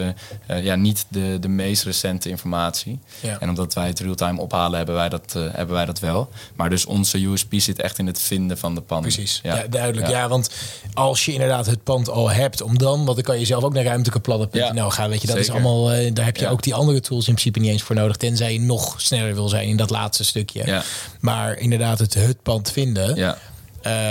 ja, 0.48 0.76
niet 0.76 1.06
de, 1.08 1.38
de 1.40 1.48
meest 1.48 1.84
recente 1.84 2.30
informatie. 2.30 3.00
Ja. 3.20 3.40
En 3.40 3.50
omdat 3.50 3.74
wij 3.74 3.88
het 3.88 4.00
real-time 4.00 4.42
ophalen, 4.42 4.78
hebben 4.78 4.96
wij, 4.96 5.10
dat, 5.10 5.34
hebben 5.34 5.76
wij 5.76 5.86
dat 5.86 6.00
wel. 6.00 6.30
Maar 6.56 6.70
dus 6.70 6.86
onze 6.86 7.26
USP 7.26 7.54
zit 7.56 7.82
echt 7.82 7.98
in 7.98 8.08
het 8.08 8.22
vinden 8.22 8.58
van 8.58 8.76
de 8.76 8.82
panden. 8.82 9.12
Precies, 9.12 9.40
ja, 9.44 9.56
ja 9.56 9.68
duidelijk. 9.68 10.10
Ja. 10.10 10.28
want 10.28 10.50
als 10.94 11.26
je 11.26 11.34
inderdaad 11.34 11.66
het 11.66 11.84
pand 11.84 12.10
al 12.10 12.32
hebt, 12.32 12.62
om 12.62 12.78
dan, 12.78 13.04
want 13.04 13.16
dan 13.16 13.26
kan 13.26 13.40
je 13.40 13.46
zelf 13.46 13.64
ook 13.64 13.74
naar 13.74 13.84
ruimtelijkeplannen.nl 13.84 14.76
ja. 14.76 14.90
gaan. 14.90 15.10
Weet 15.10 15.22
je, 15.22 15.28
dat 15.28 15.38
is 15.38 15.50
allemaal, 15.50 15.86
daar 16.14 16.26
heb 16.26 16.38
je 16.38 16.48
ook 16.48 16.64
die 16.64 16.74
andere 16.74 17.00
tools 17.00 17.28
in 17.28 17.34
principe 17.34 17.60
niet 17.60 17.72
eens 17.72 17.82
voor 17.82 17.96
nodig, 17.96 18.16
tenzij 18.16 18.51
nog 18.58 19.02
sneller 19.02 19.34
wil 19.34 19.50
zijn 19.50 19.68
in 19.68 19.78
dat 19.78 19.90
laatste 19.90 20.24
stukje. 20.24 20.84
Maar 21.20 21.58
inderdaad, 21.58 22.00
het, 22.00 22.14
het 22.14 22.44
pand 22.44 22.72
vinden. 22.72 23.16
Ja. 23.16 23.38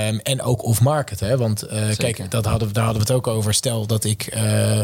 Um, 0.09 0.19
en 0.19 0.43
ook 0.43 0.65
off-market, 0.65 1.21
hè? 1.21 1.37
Want 1.37 1.65
uh, 1.65 1.97
kijk, 1.97 2.31
dat 2.31 2.45
hadden, 2.45 2.73
daar 2.73 2.85
hadden 2.85 3.03
we 3.03 3.09
het 3.13 3.17
ook 3.19 3.27
over. 3.27 3.55
Stel 3.55 3.87
dat 3.87 4.05
ik 4.05 4.35
uh, 4.35 4.81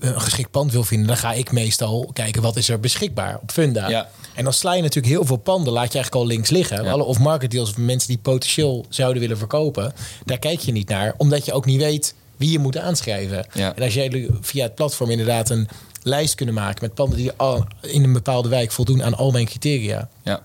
een 0.00 0.20
geschikt 0.20 0.50
pand 0.50 0.72
wil 0.72 0.84
vinden, 0.84 1.06
dan 1.06 1.16
ga 1.16 1.32
ik 1.32 1.52
meestal 1.52 2.10
kijken 2.12 2.42
wat 2.42 2.56
is 2.56 2.68
er 2.68 2.80
beschikbaar 2.80 3.38
op 3.42 3.50
Funda. 3.50 3.88
Ja. 3.88 4.08
En 4.34 4.44
dan 4.44 4.52
sla 4.52 4.74
je 4.74 4.82
natuurlijk 4.82 5.12
heel 5.14 5.24
veel 5.24 5.36
panden, 5.36 5.72
laat 5.72 5.92
je 5.92 5.98
eigenlijk 5.98 6.24
al 6.24 6.30
links 6.30 6.50
liggen. 6.50 6.84
Ja. 6.84 6.90
Alle 6.90 7.04
off-market 7.04 7.50
deals 7.50 7.70
van 7.70 7.84
mensen 7.84 8.08
die 8.08 8.18
potentieel 8.18 8.86
zouden 8.88 9.20
willen 9.22 9.38
verkopen, 9.38 9.92
daar 10.24 10.38
kijk 10.38 10.60
je 10.60 10.72
niet 10.72 10.88
naar, 10.88 11.14
omdat 11.16 11.44
je 11.44 11.52
ook 11.52 11.64
niet 11.64 11.80
weet 11.80 12.14
wie 12.36 12.50
je 12.50 12.58
moet 12.58 12.78
aanschrijven. 12.78 13.46
Ja. 13.52 13.74
En 13.74 13.82
als 13.82 13.94
jij 13.94 14.28
via 14.40 14.62
het 14.62 14.74
platform 14.74 15.10
inderdaad 15.10 15.50
een 15.50 15.68
lijst 16.02 16.34
kunnen 16.34 16.54
maken 16.54 16.84
met 16.84 16.94
panden 16.94 17.18
die 17.18 17.32
al 17.32 17.66
in 17.80 18.04
een 18.04 18.12
bepaalde 18.12 18.48
wijk 18.48 18.72
voldoen 18.72 19.02
aan 19.02 19.14
al 19.14 19.30
mijn 19.30 19.46
criteria. 19.46 20.08
Ja. 20.22 20.42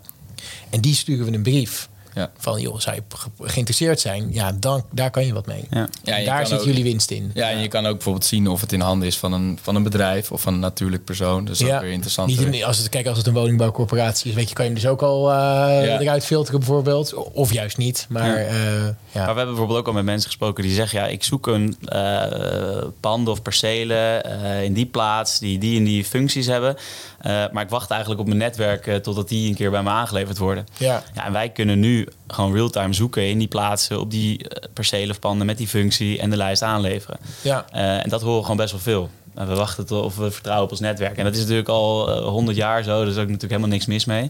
En 0.70 0.82
die 0.82 0.96
sturen 0.96 1.26
we 1.26 1.34
een 1.34 1.44
brief. 1.44 1.90
Ja. 2.18 2.32
Van, 2.38 2.62
joh, 2.62 2.80
zou 2.80 2.96
je 2.96 3.02
ge- 3.16 3.30
geïnteresseerd 3.42 4.00
zijn? 4.00 4.28
Ja, 4.34 4.52
dan, 4.60 4.86
daar 4.92 5.12
kan 5.12 5.26
je 5.26 5.34
wat 5.34 5.46
mee. 5.46 5.64
Ja. 5.70 5.88
Ja, 6.04 6.14
En 6.14 6.20
je 6.20 6.26
daar 6.26 6.48
zit 6.48 6.60
ook- 6.60 6.66
jullie 6.66 6.84
winst 6.84 7.12
in. 7.12 7.32
Ja, 7.34 7.50
en 7.50 7.60
je 7.60 7.68
kan 7.68 7.86
ook 7.86 7.94
bijvoorbeeld 7.94 8.26
zien 8.26 8.48
of 8.48 8.62
het 8.62 8.72
in 8.74 8.80
handen 8.82 9.08
is 9.08 9.18
van 9.18 9.34
een, 9.34 9.60
van 9.62 9.76
een 9.76 9.84
bedrijf 9.84 10.32
of 10.32 10.42
van 10.42 10.54
een 10.54 10.60
natuurlijk 10.60 11.04
persoon. 11.04 11.46
Dus 11.46 11.58
dat 11.60 11.68
is 11.68 11.74
ook 11.74 11.82
weer 11.82 11.92
interessant. 11.92 12.28
Niet 12.30 12.40
in- 12.56 12.64
als 12.64 12.78
het, 12.78 12.90
kijk, 12.90 13.08
als 13.08 13.18
het 13.18 13.28
een 13.28 13.34
woningbouwcorporatie 13.34 14.30
is, 14.30 14.36
weet 14.36 14.50
je, 14.50 14.56
kan 14.56 14.66
je 14.66 14.72
hem 14.72 14.80
dus 14.82 14.90
ook 14.90 15.02
al 15.02 15.32
eh, 15.32 16.00
eruit 16.02 16.26
filteren 16.26 16.60
bijvoorbeeld. 16.60 17.14
Of 17.14 17.54
juist 17.54 17.78
niet. 17.78 18.06
Maar 18.10 18.40
Ja. 18.40 18.46
eh, 18.46 18.56
Maar 19.14 19.26
we 19.26 19.38
hebben 19.38 19.46
bijvoorbeeld 19.46 19.80
ook 19.80 19.88
al 19.88 19.94
met 19.94 20.04
mensen 20.06 20.28
gesproken 20.30 20.64
die 20.64 20.74
zeggen: 20.74 21.00
ja, 21.00 21.06
ik 21.08 21.24
zoek 21.24 21.48
een 21.48 21.76
eh 21.86 22.84
panden 23.00 23.34
of 23.34 23.42
percelen 23.42 24.24
eh, 24.24 24.64
in 24.64 24.74
die 24.74 24.86
plaats 24.86 25.40
die 25.40 25.58
die 25.58 25.78
en 25.78 25.84
die 25.84 26.04
functies 26.06 26.46
hebben. 26.46 26.76
Eh, 27.20 27.32
maar 27.52 27.64
ik 27.64 27.70
wacht 27.70 27.90
eigenlijk 27.92 28.22
op 28.22 28.28
mijn 28.28 28.40
netwerk 28.40 29.04
totdat 29.04 29.30
die 29.30 29.50
een 29.50 29.56
keer 29.56 29.72
bij 29.72 29.84
me 29.84 29.90
aangeleverd 29.90 30.38
worden. 30.38 30.68
Ja. 30.78 31.04
Ja, 31.14 31.26
en 31.26 31.32
wij 31.32 31.50
kunnen 31.50 31.80
nu 31.80 32.07
gewoon 32.28 32.54
real-time 32.54 32.94
zoeken 32.94 33.28
in 33.28 33.38
die 33.38 33.48
plaatsen 33.48 34.00
op 34.00 34.12
die 34.12 34.50
eh, 34.50 34.70
percelen 34.74 35.10
of 35.10 35.20
panden 35.20 35.46
met 35.46 35.58
die 35.58 35.68
functie 35.68 36.20
en 36.20 36.30
de 36.30 36.38
lijst 36.38 36.62
aanleveren. 36.62 37.20
Ja. 37.42 37.66
Eh, 37.72 38.04
en 38.04 38.10
dat 38.10 38.22
horen 38.22 38.38
we 38.38 38.42
gewoon 38.42 38.58
best 38.58 38.72
wel 38.72 38.82
veel. 38.82 39.10
En 39.34 39.48
we 39.48 39.56
wachten 39.56 39.86
tot 39.86 40.04
of 40.04 40.16
we 40.16 40.32
vertrouwen 40.32 40.66
op 40.66 40.72
ons 40.72 40.80
netwerk. 40.80 41.18
En 41.18 41.24
dat 41.24 41.34
is 41.34 41.40
natuurlijk 41.40 41.68
al 41.68 42.10
eh, 42.10 42.28
100 42.28 42.58
jaar 42.58 42.84
zo, 42.84 43.00
dus 43.00 43.02
er 43.02 43.08
is 43.08 43.16
ook 43.16 43.22
natuurlijk 43.22 43.52
helemaal 43.52 43.70
niks 43.70 43.86
mis 43.86 44.06
mee. 44.06 44.22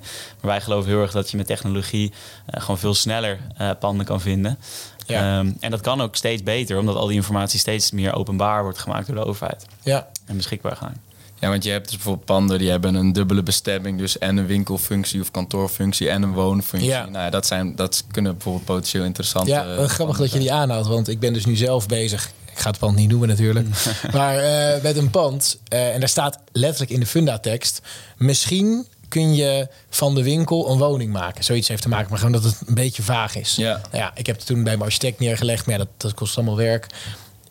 Maar 0.42 0.52
wij 0.52 0.62
geloven 0.62 0.90
heel 0.90 1.02
erg 1.02 1.12
dat 1.12 1.32
je 1.32 1.38
met 1.38 1.48
technologie 1.48 2.14
gewoon 2.48 2.78
veel 2.78 2.94
sneller 2.94 3.40
panden 3.80 4.06
kan 4.06 4.22
vinden. 4.22 4.58
Ja. 5.06 5.40
Ehm, 5.40 5.52
en 5.60 5.72
dat 5.72 5.82
kan 5.82 6.02
ook 6.02 6.16
steeds 6.16 6.44
beter, 6.44 6.78
omdat 6.78 6.96
al 6.96 7.08
die 7.08 7.16
informatie 7.16 7.60
steeds 7.60 7.92
meer 7.92 8.14
openbaar 8.14 8.64
wordt 8.64 8.78
gemaakt 8.78 9.08
door 9.08 9.16
de 9.16 9.26
overheid. 9.26 9.66
ja. 9.84 10.08
En 10.26 10.38
beschikbaar 10.38 10.76
gaan. 10.76 11.02
Ja, 11.40 11.50
want 11.50 11.64
je 11.64 11.70
hebt 11.70 11.86
dus 11.86 11.96
bijvoorbeeld 11.96 12.26
panden 12.26 12.60
die 12.60 12.70
hebben 12.70 12.96
een 12.96 13.14
dubbele 13.14 13.44
bestemming. 13.44 13.98
Dus 14.00 14.18
en 14.18 14.38
een 14.38 14.46
winkelfunctie 14.46 15.22
of 15.22 15.32
kantoorfunctie 15.32 16.10
en 16.10 16.24
een 16.24 16.34
woonfunctie. 16.34 16.90
Ja. 16.90 17.06
Nou 17.06 17.24
ja, 17.24 17.30
dat, 17.30 17.46
zijn, 17.46 17.76
dat 17.76 18.04
kunnen 18.12 18.32
bijvoorbeeld 18.32 18.66
potentieel 18.66 19.04
interessante... 19.04 19.52
Ja, 19.52 19.64
grappig 19.64 19.98
panden 19.98 20.18
dat 20.18 20.32
je 20.32 20.40
die 20.40 20.54
aanhaalt, 20.54 20.88
want 20.88 21.08
ik 21.08 21.20
ben 21.20 21.34
dus 21.34 21.46
nu 21.46 21.56
zelf 21.56 21.86
bezig. 21.86 22.32
Ik 22.52 22.60
ga 22.60 22.70
het 22.70 22.80
pand 22.80 22.96
niet 22.96 23.10
noemen 23.10 23.28
natuurlijk. 23.28 23.68
maar 24.12 24.38
eh, 24.38 24.82
met 24.82 24.98
een 24.98 25.10
pand, 25.10 25.60
eh, 25.68 25.94
en 25.94 26.00
daar 26.00 26.10
staat 26.10 26.40
letterlijk 26.52 26.92
in 26.92 27.00
de 27.00 27.06
funda-tekst... 27.06 27.82
misschien 28.18 28.88
kun 29.08 29.36
je 29.36 29.68
van 29.90 30.16
de 30.16 30.24
winkel 30.24 30.72
een 30.72 30.78
woning 30.78 31.12
maken. 31.12 31.44
Zoiets 31.44 31.68
heeft 31.68 31.82
te 31.82 31.90
maken, 31.90 32.10
maar 32.10 32.18
gewoon 32.18 32.34
dat 32.34 32.44
het 32.44 32.62
een 32.66 32.74
beetje 32.74 33.04
vaag 33.04 33.36
is. 33.36 33.56
Ja. 33.56 33.72
Nou 33.72 33.98
ja, 34.04 34.12
ik 34.16 34.26
heb 34.26 34.36
het 34.36 34.46
toen 34.46 34.64
bij 34.64 34.78
mijn 34.78 34.90
architect 34.90 35.20
neergelegd, 35.20 35.66
maar 35.66 35.78
ja, 35.78 35.84
dat, 35.84 35.94
dat 35.98 36.14
kost 36.14 36.38
allemaal 36.38 36.58
werk. 36.58 36.88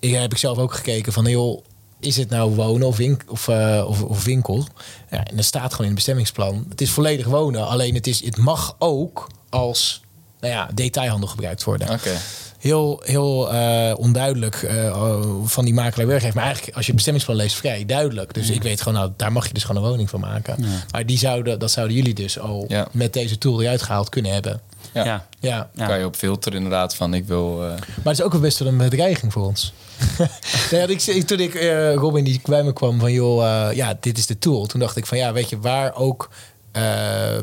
Ik 0.01 0.13
heb 0.13 0.33
ik 0.33 0.39
zelf 0.39 0.59
ook 0.59 0.75
gekeken 0.75 1.13
van, 1.13 1.25
joh, 1.25 1.65
is 2.01 2.17
het 2.17 2.31
nou 2.31 2.55
wonen 2.55 2.87
of, 2.87 2.97
wink, 2.97 3.25
of, 3.29 3.49
eh, 3.49 3.85
of, 3.89 4.03
of 4.03 4.25
winkel? 4.25 4.67
Ja, 5.11 5.25
en 5.25 5.37
dat 5.37 5.45
staat 5.45 5.71
gewoon 5.71 5.79
in 5.79 5.87
het 5.87 5.95
bestemmingsplan. 5.95 6.67
Het 6.69 6.81
is 6.81 6.91
volledig 6.91 7.27
wonen, 7.27 7.69
alleen 7.69 7.95
het, 7.95 8.07
is, 8.07 8.25
het 8.25 8.37
mag 8.37 8.77
ook 8.79 9.31
als 9.49 10.01
nou 10.41 10.53
ja, 10.53 10.69
detailhandel 10.75 11.29
gebruikt 11.29 11.65
worden. 11.65 11.91
Oké. 11.91 12.11
Heel, 12.59 13.01
heel 13.05 13.53
eh, 13.53 13.93
onduidelijk 13.99 14.55
eh, 14.55 15.23
van 15.45 15.65
die 15.65 15.75
makelaar 15.75 16.07
weergeeft. 16.07 16.35
Maar 16.35 16.45
eigenlijk, 16.45 16.77
als 16.77 16.87
je 16.87 16.93
het 16.93 16.95
bestemmingsplan 16.95 17.37
leest, 17.37 17.57
vrij 17.57 17.85
duidelijk. 17.85 18.35
Dus 18.35 18.51
ik 18.51 18.63
weet 18.63 18.81
gewoon, 18.81 18.99
nou, 18.99 19.13
daar 19.17 19.33
mag 19.33 19.47
je 19.47 19.55
dus 19.55 19.65
gewoon 19.65 19.83
een 19.83 19.89
woning 19.89 20.11
van 20.11 20.21
maken. 20.21 20.65
Maar 20.91 21.07
die 21.07 21.19
zouden, 21.19 21.59
dat 21.59 21.71
zouden 21.71 21.97
jullie 21.97 22.15
dus 22.15 22.39
al 22.39 22.69
met 22.91 23.13
deze 23.13 23.39
tool 23.39 23.63
eruit 23.63 23.83
gehaald 23.83 24.09
kunnen 24.09 24.33
hebben. 24.33 24.61
Ja. 25.05 25.05
Ja. 25.05 25.25
Ja, 25.41 25.71
Ja. 25.75 25.87
Kan 25.87 25.99
je 25.99 26.05
op 26.05 26.17
filteren 26.17 26.57
inderdaad 26.57 26.95
van 26.95 27.15
ik 27.15 27.27
wil... 27.27 27.63
eh, 27.63 27.69
maar 27.69 27.79
het 28.05 28.19
is 28.19 28.23
ook 28.23 28.33
wel 28.33 28.41
best 28.41 28.59
wel 28.59 28.69
een 28.69 28.77
bedreiging 28.77 29.33
voor 29.33 29.47
ons. 29.47 29.73
nee, 30.71 30.81
had 30.81 30.91
ik, 30.91 31.01
toen 31.01 31.41
ik 31.41 31.55
eh, 31.55 31.95
Robin 31.95 32.25
die 32.25 32.41
bij 32.45 32.63
me 32.63 32.73
kwam 32.73 33.01
van 33.01 33.13
joh, 33.13 33.69
eh, 33.69 33.77
ja, 33.77 33.97
dit 34.01 34.19
is 34.19 34.27
de 34.27 34.39
tool. 34.39 34.67
Toen 34.67 34.81
dacht 34.81 34.97
ik 34.97 35.07
van 35.07 35.19
ja, 35.19 35.33
weet 35.33 35.49
je 35.51 35.59
waar 35.61 35.95
ook 35.95 36.31
eh, 36.73 36.83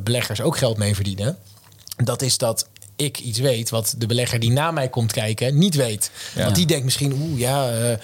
beleggers 0.04 0.42
ook 0.42 0.58
geld 0.58 0.78
mee 0.78 0.96
verdienen? 0.96 1.38
Dat 2.04 2.22
is 2.22 2.38
dat 2.38 2.68
ik 2.96 3.20
iets 3.20 3.40
weet 3.40 3.70
wat 3.70 3.96
de 3.98 4.06
belegger 4.06 4.40
die 4.40 4.52
na 4.52 4.72
mij 4.72 4.90
komt 4.90 5.12
kijken 5.12 5.58
niet 5.58 5.76
weet. 5.76 6.12
Ja. 6.36 6.44
Want 6.44 6.56
die 6.56 6.66
denkt 6.66 6.84
misschien, 6.84 7.14
oeh 7.14 7.40
ja, 7.40 7.70
eh, 7.72 7.98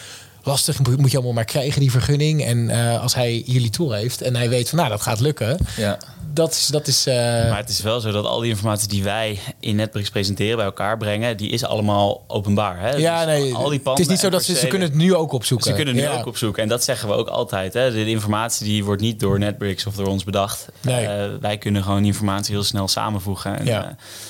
lastig, 0.43 0.79
moet 0.79 0.97
moet 0.97 1.09
je 1.11 1.15
allemaal 1.17 1.35
maar 1.35 1.45
krijgen 1.45 1.79
die 1.79 1.91
vergunning. 1.91 2.43
En 2.43 2.69
eh, 2.69 3.01
als 3.01 3.15
hij 3.15 3.43
jullie 3.45 3.69
tool 3.69 3.91
heeft 3.91 4.21
en 4.21 4.35
hij 4.35 4.49
weet 4.49 4.69
van 4.69 4.77
nou 4.77 4.89
dat 4.89 5.01
gaat 5.01 5.19
lukken, 5.19 5.57
ja. 5.77 5.97
Dat 6.33 6.51
is, 6.51 6.67
dat 6.67 6.87
is 6.87 7.05
eh, 7.07 7.15
Maar 7.15 7.57
het 7.57 7.69
is 7.69 7.81
wel 7.81 7.99
zo 7.99 8.11
dat 8.11 8.25
al 8.25 8.39
die 8.39 8.49
informatie 8.49 8.87
die 8.87 9.03
wij 9.03 9.39
in 9.59 9.75
Netbricks 9.75 10.09
presenteren 10.09 10.55
bij 10.55 10.65
elkaar 10.65 10.97
brengen, 10.97 11.37
die 11.37 11.49
is 11.49 11.63
allemaal 11.65 12.23
openbaar. 12.27 12.79
Hè? 12.79 12.91
ja, 12.95 13.25
Dus 13.25 13.33
nee, 13.39 13.53
al 13.55 13.69
die 13.69 13.81
het 13.83 13.99
is 13.99 14.07
niet 14.07 14.19
zo 14.19 14.29
dat 14.29 14.43
ze, 14.43 14.55
ze 14.55 14.67
kunnen 14.67 14.87
het 14.87 14.97
nu 14.97 15.15
ook 15.15 15.31
opzoeken. 15.31 15.67
Ze 15.69 15.73
kunnen 15.75 15.95
nu 15.95 16.01
Ja. 16.01 16.17
ook 16.19 16.25
opzoeken. 16.25 16.63
En 16.63 16.69
dat 16.69 16.83
zeggen 16.83 17.07
we 17.07 17.13
ook 17.13 17.27
altijd. 17.27 17.73
Hè? 17.73 17.91
De 17.91 18.09
informatie 18.09 18.65
die 18.65 18.85
wordt 18.85 19.01
niet 19.01 19.19
door 19.19 19.39
Netbricks 19.39 19.85
of 19.85 19.95
door 19.95 20.07
ons 20.07 20.23
bedacht. 20.23 20.65
Nee. 20.81 21.05
Eh, 21.05 21.25
wij 21.41 21.57
kunnen 21.57 21.83
gewoon 21.83 21.97
die 21.97 22.07
informatie 22.11 22.53
heel 22.55 22.63
snel 22.63 22.87
samenvoegen. 22.87 23.59
En, 23.59 23.65
Ja. 23.65 23.83
eh, 23.85 23.89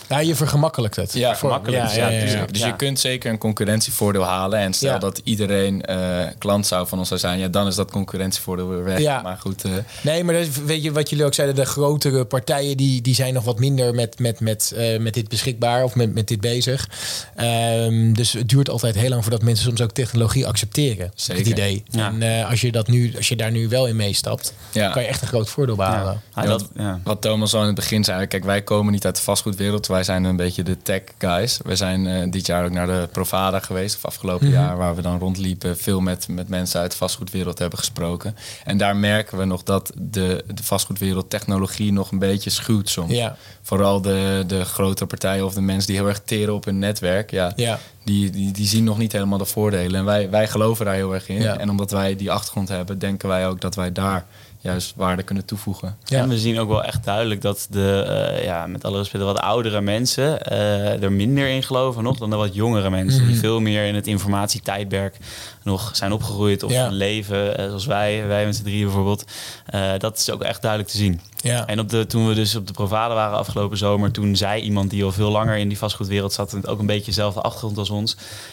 Ja, 0.09 0.19
je 0.19 0.35
vergemakkelijkt 0.35 0.95
het. 0.95 1.13
Ja, 1.13 1.33
gemakkelijk. 1.33 1.83
Ja, 1.83 1.91
ja, 1.95 2.09
ja, 2.09 2.21
Dus, 2.21 2.31
ja. 2.33 2.45
dus 2.45 2.59
Ja. 2.59 2.67
je 2.67 2.75
kunt 2.75 2.99
zeker 2.99 3.31
een 3.31 3.37
concurrentievoordeel 3.37 4.23
halen. 4.23 4.59
En 4.59 4.73
stel 4.73 4.91
Ja. 4.91 4.97
dat 4.97 5.21
iedereen 5.23 5.81
eh, 5.85 6.27
klant 6.37 6.67
zou 6.67 6.87
van 6.87 6.97
ons 6.99 7.07
zou 7.07 7.19
zijn, 7.19 7.39
ja, 7.39 7.47
dan 7.47 7.67
is 7.67 7.75
dat 7.75 7.91
concurrentievoordeel 7.91 8.69
weer 8.69 8.83
weg. 8.83 8.99
Ja. 8.99 9.21
Maar 9.21 9.37
goed, 9.37 9.63
eh, 9.63 9.71
Nee, 10.01 10.23
maar 10.23 10.33
dat 10.33 10.43
is- 10.43 10.57
weet 10.65 10.83
je 10.83 10.91
wat 10.91 11.09
jullie 11.09 11.25
ook 11.25 11.33
zeiden, 11.33 11.55
de 11.55 11.65
grotere 11.89 12.25
partijen 12.25 12.77
die, 12.77 13.01
die 13.01 13.15
zijn 13.15 13.33
nog 13.33 13.43
wat 13.43 13.59
minder 13.59 13.93
met, 13.93 14.19
met, 14.19 14.39
met, 14.39 14.71
eh, 14.71 14.99
met 14.99 15.13
dit 15.13 15.27
beschikbaar 15.29 15.83
of 15.83 15.95
met, 15.95 16.13
met 16.13 16.27
dit 16.27 16.41
bezig. 16.41 16.89
Ehm, 17.35 18.13
dus 18.13 18.33
het 18.33 18.49
duurt 18.49 18.69
altijd 18.69 18.95
heel 18.95 19.09
lang 19.09 19.21
voordat 19.21 19.41
mensen 19.41 19.65
soms 19.65 19.81
ook 19.81 19.91
technologie 19.91 20.47
accepteren. 20.47 21.11
Zeker. 21.15 21.41
Het 21.43 21.51
idee. 21.51 21.83
Ja. 21.89 22.07
En 22.07 22.21
eh, 22.39 22.49
als 22.49 22.61
je 22.61 22.71
dat 22.71 22.87
nu, 22.87 23.13
als 23.17 23.27
je 23.27 23.35
daar 23.35 23.51
nu 23.51 23.67
wel 23.67 23.87
in 23.87 23.95
meestapt, 23.95 24.53
Ja. 24.71 24.91
kan 24.91 25.01
je 25.01 25.07
echt 25.07 25.21
een 25.21 25.27
groot 25.27 25.49
voordeel 25.49 25.75
behalen. 25.75 26.21
ah, 26.33 26.43
Ja, 26.43 26.49
dat, 26.49 26.61
wat, 26.61 26.69
ja. 26.75 26.99
wat 27.03 27.21
Thomas 27.21 27.53
al 27.53 27.59
in 27.61 27.65
het 27.67 27.75
begin 27.75 28.03
zei, 28.03 28.25
kijk, 28.27 28.43
wij 28.43 28.61
komen 28.61 28.91
niet 28.93 29.05
uit 29.05 29.15
de 29.15 29.21
vastgoedwereld. 29.21 29.87
Wij 29.87 30.03
zijn 30.03 30.23
een 30.23 30.35
beetje 30.35 30.63
de 30.63 30.77
tech 30.81 31.01
guys. 31.17 31.59
We 31.63 31.75
zijn 31.75 32.07
eh, 32.07 32.31
dit 32.31 32.45
jaar 32.45 32.65
ook 32.65 32.71
naar 32.71 32.87
de 32.87 33.07
Provada 33.11 33.59
geweest, 33.59 33.95
of 33.95 34.05
afgelopen 34.05 34.47
Mhm. 34.47 34.55
jaar, 34.55 34.77
waar 34.77 34.95
we 34.95 35.01
dan 35.01 35.19
rondliepen, 35.19 35.77
veel 35.77 35.99
met, 35.99 36.27
met 36.27 36.49
mensen 36.49 36.79
uit 36.81 36.91
de 36.91 36.97
vastgoedwereld 36.97 37.59
hebben 37.59 37.79
gesproken. 37.79 38.35
En 38.65 38.77
daar 38.77 38.95
merken 38.95 39.37
we 39.37 39.45
nog 39.45 39.63
dat 39.63 39.91
de, 39.97 40.43
de 40.53 40.63
vastgoedwereld 40.63 41.29
technologie 41.29 41.78
nog 41.85 42.11
een 42.11 42.19
beetje 42.19 42.49
schuwt 42.49 42.89
soms. 42.89 43.11
Ja. 43.11 43.35
Vooral 43.61 44.01
de, 44.01 44.43
de 44.47 44.65
grotere 44.65 45.05
partijen 45.05 45.45
of 45.45 45.53
de 45.53 45.61
mensen 45.61 45.87
die 45.87 45.95
heel 45.95 46.07
erg 46.07 46.21
teren 46.25 46.53
op 46.53 46.65
hun 46.65 46.79
netwerk. 46.79 47.31
Ja, 47.31 47.53
Ja. 47.55 47.79
Die, 48.09 48.29
die, 48.29 48.51
die 48.51 48.67
zien 48.67 48.83
nog 48.83 48.97
niet 48.97 49.11
helemaal 49.11 49.37
de 49.37 49.45
voordelen. 49.45 49.99
En 49.99 50.05
wij, 50.05 50.29
wij 50.29 50.47
geloven 50.47 50.85
daar 50.85 50.93
heel 50.93 51.13
erg 51.13 51.29
in. 51.29 51.41
Ja. 51.41 51.57
En 51.57 51.69
omdat 51.69 51.91
wij 51.91 52.15
die 52.15 52.31
achtergrond 52.31 52.69
hebben, 52.69 52.99
denken 52.99 53.29
wij 53.29 53.47
ook 53.47 53.61
dat 53.61 53.75
wij 53.75 53.91
daar 53.91 54.25
juist 54.61 54.93
waarde 54.95 55.23
kunnen 55.23 55.45
toevoegen. 55.45 55.97
Ja. 56.05 56.19
En 56.21 56.29
we 56.29 56.37
zien 56.39 56.59
ook 56.59 56.69
wel 56.69 56.83
echt 56.83 57.03
duidelijk 57.03 57.41
dat 57.41 57.67
de, 57.69 58.01
eh, 58.01 58.43
ja, 58.43 58.67
met 58.67 58.85
alle 58.85 58.97
respect, 58.97 59.23
wat 59.23 59.39
oudere 59.39 59.81
mensen 59.81 60.41
eh, 60.45 61.03
er 61.03 61.11
minder 61.11 61.47
in 61.49 61.63
geloven 61.63 62.03
nog 62.03 62.17
dan 62.17 62.29
de 62.29 62.35
wat 62.35 62.53
jongere 62.55 62.89
mensen. 62.89 63.21
Die 63.21 63.31
Mhm. 63.31 63.39
veel 63.39 63.59
meer 63.59 63.85
in 63.85 63.95
het 63.95 64.07
informatietijdperk 64.07 65.17
nog 65.63 65.89
zijn 65.93 66.11
opgegroeid 66.11 66.63
of 66.63 66.71
Ja. 66.71 66.87
leven, 66.89 67.57
eh, 67.57 67.65
zoals 67.67 67.85
wij, 67.85 68.27
wij 68.27 68.45
met 68.45 68.55
z'n 68.55 68.63
drieën 68.63 68.85
bijvoorbeeld. 68.85 69.23
Eh, 69.65 69.91
dat 69.97 70.17
is 70.17 70.29
ook 70.31 70.41
echt 70.41 70.61
duidelijk 70.61 70.91
te 70.91 70.97
zien. 70.97 71.19
Ja. 71.41 71.67
En 71.67 71.79
op 71.79 71.89
de, 71.89 72.05
toen 72.05 72.27
we 72.27 72.33
dus 72.33 72.55
op 72.55 72.67
de 72.67 72.73
Provade 72.73 73.13
waren 73.13 73.37
afgelopen 73.37 73.77
zomer, 73.77 74.11
toen 74.11 74.35
zei 74.35 74.61
iemand 74.61 74.89
die 74.89 75.03
al 75.03 75.11
veel 75.11 75.31
langer 75.31 75.57
in 75.57 75.67
die 75.67 75.77
vastgoedwereld 75.77 76.33
zat 76.33 76.53
en 76.53 76.65
ook 76.65 76.79
een 76.79 76.85
beetje 76.85 77.05
dezelfde 77.05 77.41
achtergrond 77.41 77.77
als 77.77 77.89
ons, 77.89 77.98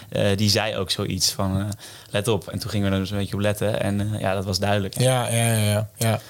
eh, 0.09 0.37
die 0.37 0.51
zei 0.51 0.77
ook 0.77 0.91
zoiets 0.91 1.33
van 1.33 1.59
eh, 1.61 1.65
let 2.11 2.29
op. 2.29 2.49
En 2.49 2.59
toen 2.59 2.71
gingen 2.71 2.89
we 2.89 2.95
er 2.95 3.01
dus 3.01 3.11
een 3.11 3.19
beetje 3.19 3.35
op 3.35 3.41
letten 3.41 3.81
en 3.83 4.01
eh, 4.01 4.21
ja, 4.21 4.35
dat 4.35 4.45
was 4.45 4.59
duidelijk. 4.59 4.99
Ja, 5.01 5.29
ja, 5.29 5.37
ja, 5.55 5.63
ja, 5.65 5.89
ja. 5.97 6.21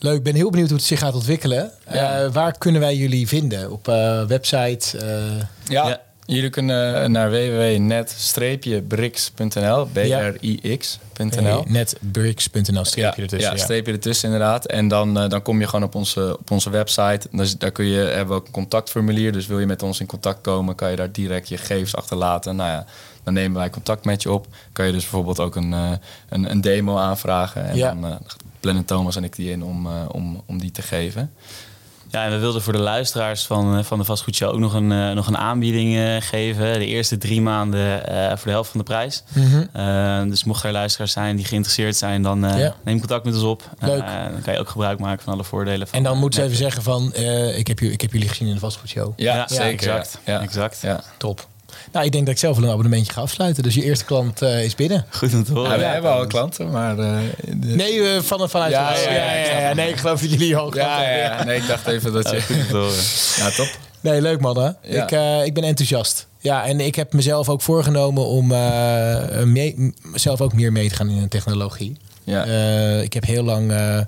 Leuk, 0.00 0.16
ik 0.16 0.22
ben 0.22 0.34
heel 0.34 0.50
benieuwd 0.50 0.68
hoe 0.68 0.78
het 0.78 0.86
zich 0.86 0.98
gaat 0.98 1.14
ontwikkelen. 1.14 1.70
Ja. 1.92 2.20
Eh, 2.24 2.32
waar 2.32 2.58
kunnen 2.58 2.80
wij 2.80 2.96
jullie 2.96 3.28
vinden? 3.28 3.70
Op 3.72 3.88
eh, 3.88 4.24
website? 4.24 4.98
eh, 4.98 5.44
Ja, 5.68 5.88
Ja. 5.88 6.00
Jullie 6.34 6.50
kunnen 6.50 7.02
eh, 7.02 7.08
naar 7.08 7.30
www.net-brix.nl, 7.30 9.86
B-R-I-X.nl. 9.92 11.42
nee, 11.42 11.62
netbricks.nl 11.66 12.84
streepje 12.84 13.12
ja, 13.16 13.22
ertussen. 13.22 13.50
ja, 13.56 13.56
streepje 13.56 13.92
ertussen 13.92 14.32
inderdaad. 14.32 14.66
En 14.66 14.88
dan, 14.88 15.18
eh, 15.18 15.28
dan 15.28 15.42
kom 15.42 15.60
je 15.60 15.66
gewoon 15.66 15.84
op 15.84 15.94
onze, 15.94 16.36
op 16.38 16.50
onze 16.50 16.70
website. 16.70 17.28
Dus 17.30 17.58
daar 17.58 17.70
kun 17.70 17.84
je, 17.84 17.98
hebben 17.98 18.28
we 18.28 18.34
ook 18.40 18.46
een 18.46 18.52
contactformulier. 18.52 19.32
Dus 19.32 19.46
wil 19.46 19.58
je 19.58 19.66
met 19.66 19.82
ons 19.82 20.00
in 20.00 20.06
contact 20.06 20.40
komen, 20.40 20.74
kan 20.74 20.90
je 20.90 20.96
daar 20.96 21.12
direct 21.12 21.48
je 21.48 21.56
gegevens 21.56 21.96
achterlaten. 21.96 22.56
Nou 22.56 22.70
ja, 22.70 22.84
dan 23.22 23.34
nemen 23.34 23.58
wij 23.58 23.70
contact 23.70 24.04
met 24.04 24.22
je 24.22 24.32
op. 24.32 24.46
Kan 24.72 24.86
je 24.86 24.92
dus 24.92 25.02
bijvoorbeeld 25.02 25.40
ook 25.40 25.56
een, 25.56 25.72
eh, 25.72 25.90
een, 26.28 26.50
een 26.50 26.60
demo 26.60 26.96
aanvragen. 26.96 27.64
En 27.68 27.76
Ja. 27.76 27.94
dan 27.94 28.18
plannen 28.60 28.84
Thomas 28.84 29.16
en 29.16 29.24
ik 29.24 29.36
die 29.36 29.50
in 29.50 29.64
om, 29.64 29.86
om, 30.08 30.42
om 30.46 30.58
die 30.58 30.70
te 30.70 30.82
geven. 30.82 31.32
Ja, 32.10 32.24
en 32.24 32.30
we 32.30 32.38
wilden 32.38 32.62
voor 32.62 32.72
de 32.72 32.78
luisteraars 32.78 33.46
van, 33.46 33.78
eh, 33.78 33.84
van 33.84 33.98
de 33.98 34.04
Vastgoedshow 34.04 34.52
ook 34.52 34.58
nog 34.58 34.74
een, 34.74 34.92
eh, 34.92 35.10
nog 35.10 35.26
een 35.26 35.36
aanbieding 35.38 35.96
eh, 35.96 36.16
geven. 36.20 36.72
De 36.78 36.86
eerste 36.86 37.18
drie 37.18 37.40
maanden 37.40 38.06
eh, 38.08 38.28
voor 38.28 38.44
de 38.44 38.50
helft 38.50 38.70
van 38.70 38.78
de 38.80 38.86
prijs. 38.86 39.22
Mhm. 39.34 39.64
Eh, 39.72 40.22
dus 40.22 40.44
mocht 40.44 40.64
er 40.64 40.72
luisteraars 40.72 41.12
zijn 41.12 41.36
die 41.36 41.44
geïnteresseerd 41.44 41.96
zijn, 41.96 42.22
dan 42.22 42.44
eh, 42.44 42.58
Ja. 42.58 42.74
neem 42.84 42.98
contact 42.98 43.24
met 43.24 43.34
ons 43.34 43.42
op. 43.42 43.62
Eh, 43.78 43.88
Leuk. 43.88 43.98
dan 44.32 44.42
kan 44.42 44.52
je 44.54 44.60
ook 44.60 44.68
gebruik 44.68 44.98
maken 44.98 45.24
van 45.24 45.32
alle 45.32 45.44
voordelen. 45.44 45.86
Van, 45.88 45.98
En 45.98 46.04
dan 46.04 46.18
moeten 46.18 46.40
ze 46.40 46.44
even 46.46 46.58
zeggen 46.58 46.82
van, 46.82 47.12
eh, 47.12 47.58
ik, 47.58 47.66
heb, 47.66 47.80
ik 47.80 48.00
heb 48.00 48.12
jullie 48.12 48.28
gezien 48.28 48.48
in 48.48 48.54
de 48.54 48.60
vastgoedshow. 48.60 49.12
Ja, 49.16 49.34
Ja, 49.34 49.48
zeker. 49.48 49.68
exact. 49.72 50.18
Ja. 50.24 50.40
exact. 50.40 50.78
Ja. 50.82 51.00
Top. 51.16 51.46
Nou, 51.92 52.06
ik 52.06 52.12
denk 52.12 52.24
dat 52.24 52.34
ik 52.34 52.40
zelf 52.40 52.54
wel 52.56 52.64
een 52.64 52.70
abonnementje 52.70 53.12
ga 53.12 53.20
afsluiten. 53.20 53.62
Dus 53.62 53.74
je 53.74 53.82
eerste 53.82 54.04
klant 54.04 54.42
eh, 54.42 54.64
is 54.64 54.74
binnen. 54.74 55.04
Goed 55.10 55.34
om 55.34 55.44
te 55.44 55.52
horen. 55.52 55.70
Ja, 55.70 55.76
we 55.76 55.82
Ja, 55.82 55.92
hebben 55.92 56.10
al 56.12 56.26
klanten, 56.26 56.70
maar... 56.70 56.98
eh, 56.98 57.16
de- 57.46 57.66
Nee, 57.66 58.00
eh, 58.14 58.20
van, 58.22 58.50
vanuit 58.50 58.72
Ja, 58.72 58.92
de- 58.94 59.00
ja, 59.10 59.34
ja. 59.60 59.74
Nee, 59.74 59.88
ik 59.88 59.96
geloof 59.96 60.20
dat 60.20 60.30
jullie 60.30 60.56
al 60.56 60.76
ja, 60.76 61.02
ja, 61.02 61.16
ja. 61.16 61.44
Nee, 61.44 61.56
ik 61.56 61.66
dacht 61.66 61.86
even 61.86 62.12
dat 62.12 62.30
je... 62.30 62.42
goed 62.42 62.56
om 62.56 62.66
te 62.66 62.76
horen. 62.76 63.02
Ja, 63.36 63.50
top. 63.50 63.68
Nee, 64.00 64.20
leuk 64.22 64.40
man. 64.40 64.58
Hè? 64.58 64.70
Ja. 64.82 65.02
Ik, 65.02 65.10
eh, 65.12 65.44
ik 65.44 65.54
ben 65.54 65.64
enthousiast. 65.64 66.26
Ja, 66.40 66.64
en 66.66 66.80
ik 66.80 66.94
heb 66.94 67.12
mezelf 67.12 67.48
ook 67.48 67.62
voorgenomen 67.62 68.24
om 68.26 68.52
eh, 68.52 69.42
mee, 69.42 69.94
zelf 70.14 70.40
ook 70.40 70.52
meer 70.52 70.72
mee 70.72 70.88
te 70.88 70.94
gaan 70.94 71.08
in 71.08 71.20
de 71.22 71.28
technologie. 71.28 71.96
Ja. 72.24 72.44
Eh, 72.44 73.02
ik 73.02 73.12
heb 73.12 73.24
heel 73.24 73.42
lang 73.44 73.72
eh, 73.72 73.98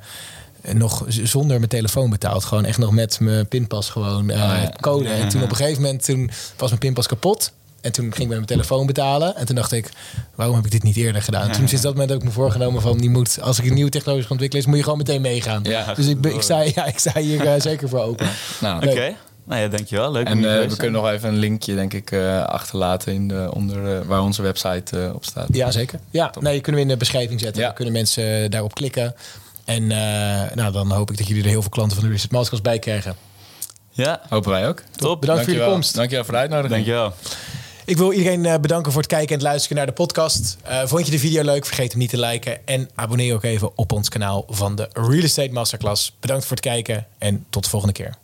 nog 0.72 1.04
zonder 1.08 1.56
mijn 1.56 1.68
telefoon 1.68 2.10
betaald. 2.10 2.44
Gewoon 2.44 2.64
echt 2.64 2.78
nog 2.78 2.90
met 2.90 3.20
mijn 3.20 3.48
pinpas 3.48 3.90
gewoon 3.90 4.30
eh, 4.30 4.42
Ah, 4.42 4.62
ja. 4.62 4.72
code. 4.80 5.08
En 5.08 5.28
toen 5.28 5.42
op 5.42 5.50
een 5.50 5.56
gegeven 5.56 5.82
moment 5.82 6.04
toen 6.04 6.30
was 6.56 6.68
mijn 6.68 6.80
pinpas 6.80 7.06
kapot. 7.06 7.52
En 7.80 7.92
toen 7.92 8.04
ging 8.04 8.14
ik 8.14 8.26
met 8.26 8.36
mijn 8.36 8.46
telefoon 8.46 8.86
betalen. 8.86 9.36
En 9.36 9.46
toen 9.46 9.56
dacht 9.56 9.72
ik, 9.72 9.90
waarom 10.34 10.56
heb 10.56 10.64
ik 10.64 10.70
dit 10.70 10.82
niet 10.82 10.96
eerder 10.96 11.22
gedaan? 11.22 11.48
En 11.48 11.52
toen 11.52 11.68
sinds 11.68 11.82
dat 11.82 11.92
moment 11.92 12.12
ook 12.12 12.22
me 12.22 12.30
voorgenomen 12.30 12.82
van, 12.82 12.98
die 12.98 13.10
moet, 13.10 13.38
als 13.40 13.58
ik 13.58 13.66
een 13.66 13.74
nieuwe 13.74 13.90
technologie 13.90 14.24
ga 14.24 14.30
ontwikkelen, 14.30 14.64
is, 14.64 14.68
moet 14.68 14.78
je 14.78 14.84
gewoon 14.84 14.98
meteen 14.98 15.20
meegaan. 15.20 15.62
Ja. 15.62 15.94
dus 15.94 16.06
ik, 16.06 16.26
ik, 16.26 16.42
sta, 16.42 16.60
ja, 16.60 16.84
ik 16.84 16.98
sta 16.98 17.20
hier 17.20 17.46
eh, 17.46 17.60
zeker 17.60 17.88
voor 17.88 18.00
open. 18.00 18.28
Nou, 18.60 18.88
Oké. 18.88 19.14
Nou 19.44 19.62
ja, 19.62 19.68
dankjewel. 19.68 20.12
Leuk 20.12 20.26
En 20.26 20.60
eh, 20.60 20.68
we 20.68 20.76
kunnen 20.76 21.02
nog 21.02 21.10
even 21.10 21.28
een 21.28 21.38
linkje, 21.38 21.74
denk 21.74 21.92
ik, 21.92 22.10
eh, 22.10 22.44
achterlaten 22.44 23.12
in 23.12 23.28
de, 23.28 23.50
onder, 23.54 24.06
waar 24.06 24.22
onze 24.22 24.42
website 24.42 25.12
op 25.14 25.24
staat. 25.24 25.46
Ja, 25.52 25.70
zeker. 25.70 26.00
Ja, 26.10 26.32
nee, 26.40 26.60
kunnen 26.60 26.80
we 26.80 26.86
in 26.86 26.92
de 26.92 26.98
beschrijving 26.98 27.40
zetten. 27.40 27.60
Ja. 27.60 27.66
Dan 27.66 27.76
kunnen 27.76 27.94
mensen 27.94 28.50
daarop 28.50 28.74
klikken. 28.74 29.14
En 29.64 29.82
eh, 29.90 30.54
nou, 30.54 30.72
dan 30.72 30.90
hoop 30.92 31.10
ik 31.10 31.18
dat 31.18 31.26
jullie 31.26 31.42
er 31.42 31.48
heel 31.48 31.60
veel 31.60 31.70
klanten 31.70 31.96
van 31.96 32.06
de 32.06 32.12
Reset 32.12 32.30
Masterclass 32.30 32.62
bij 32.62 32.78
krijgen. 32.78 33.16
Ja, 33.90 34.20
Hopen 34.28 34.50
wij 34.50 34.68
ook. 34.68 34.82
top. 34.96 35.20
Bedankt 35.20 35.20
voor 35.20 35.28
jullie 35.28 35.44
Dankjewel. 35.44 35.72
komst. 35.72 35.94
Dankjewel 35.94 36.24
voor 36.24 36.34
de 36.34 36.40
uitnodiging. 36.40 36.74
Dankjewel. 36.74 37.12
Ik 37.84 37.96
wil 37.96 38.12
iedereen 38.12 38.46
eh, 38.46 38.58
bedanken 38.58 38.92
voor 38.92 39.00
het 39.00 39.10
kijken 39.10 39.28
en 39.28 39.34
het 39.34 39.42
luisteren 39.42 39.76
naar 39.76 39.86
de 39.86 39.92
podcast. 39.92 40.56
Eh, 40.62 40.86
vond 40.86 41.04
je 41.06 41.10
de 41.10 41.18
video 41.18 41.42
leuk? 41.42 41.66
Vergeet 41.66 41.90
hem 41.90 42.00
niet 42.00 42.10
te 42.10 42.18
liken. 42.18 42.66
En 42.66 42.90
abonneer 42.94 43.34
ook 43.34 43.44
even 43.44 43.78
op 43.78 43.92
ons 43.92 44.08
kanaal 44.08 44.44
van 44.48 44.74
de 44.74 44.88
Real 44.92 45.22
Estate 45.22 45.52
Masterclass. 45.52 46.16
Bedankt 46.20 46.44
voor 46.44 46.56
het 46.56 46.64
kijken 46.64 47.06
en 47.18 47.46
tot 47.50 47.64
de 47.64 47.70
volgende 47.70 47.94
keer. 47.94 48.14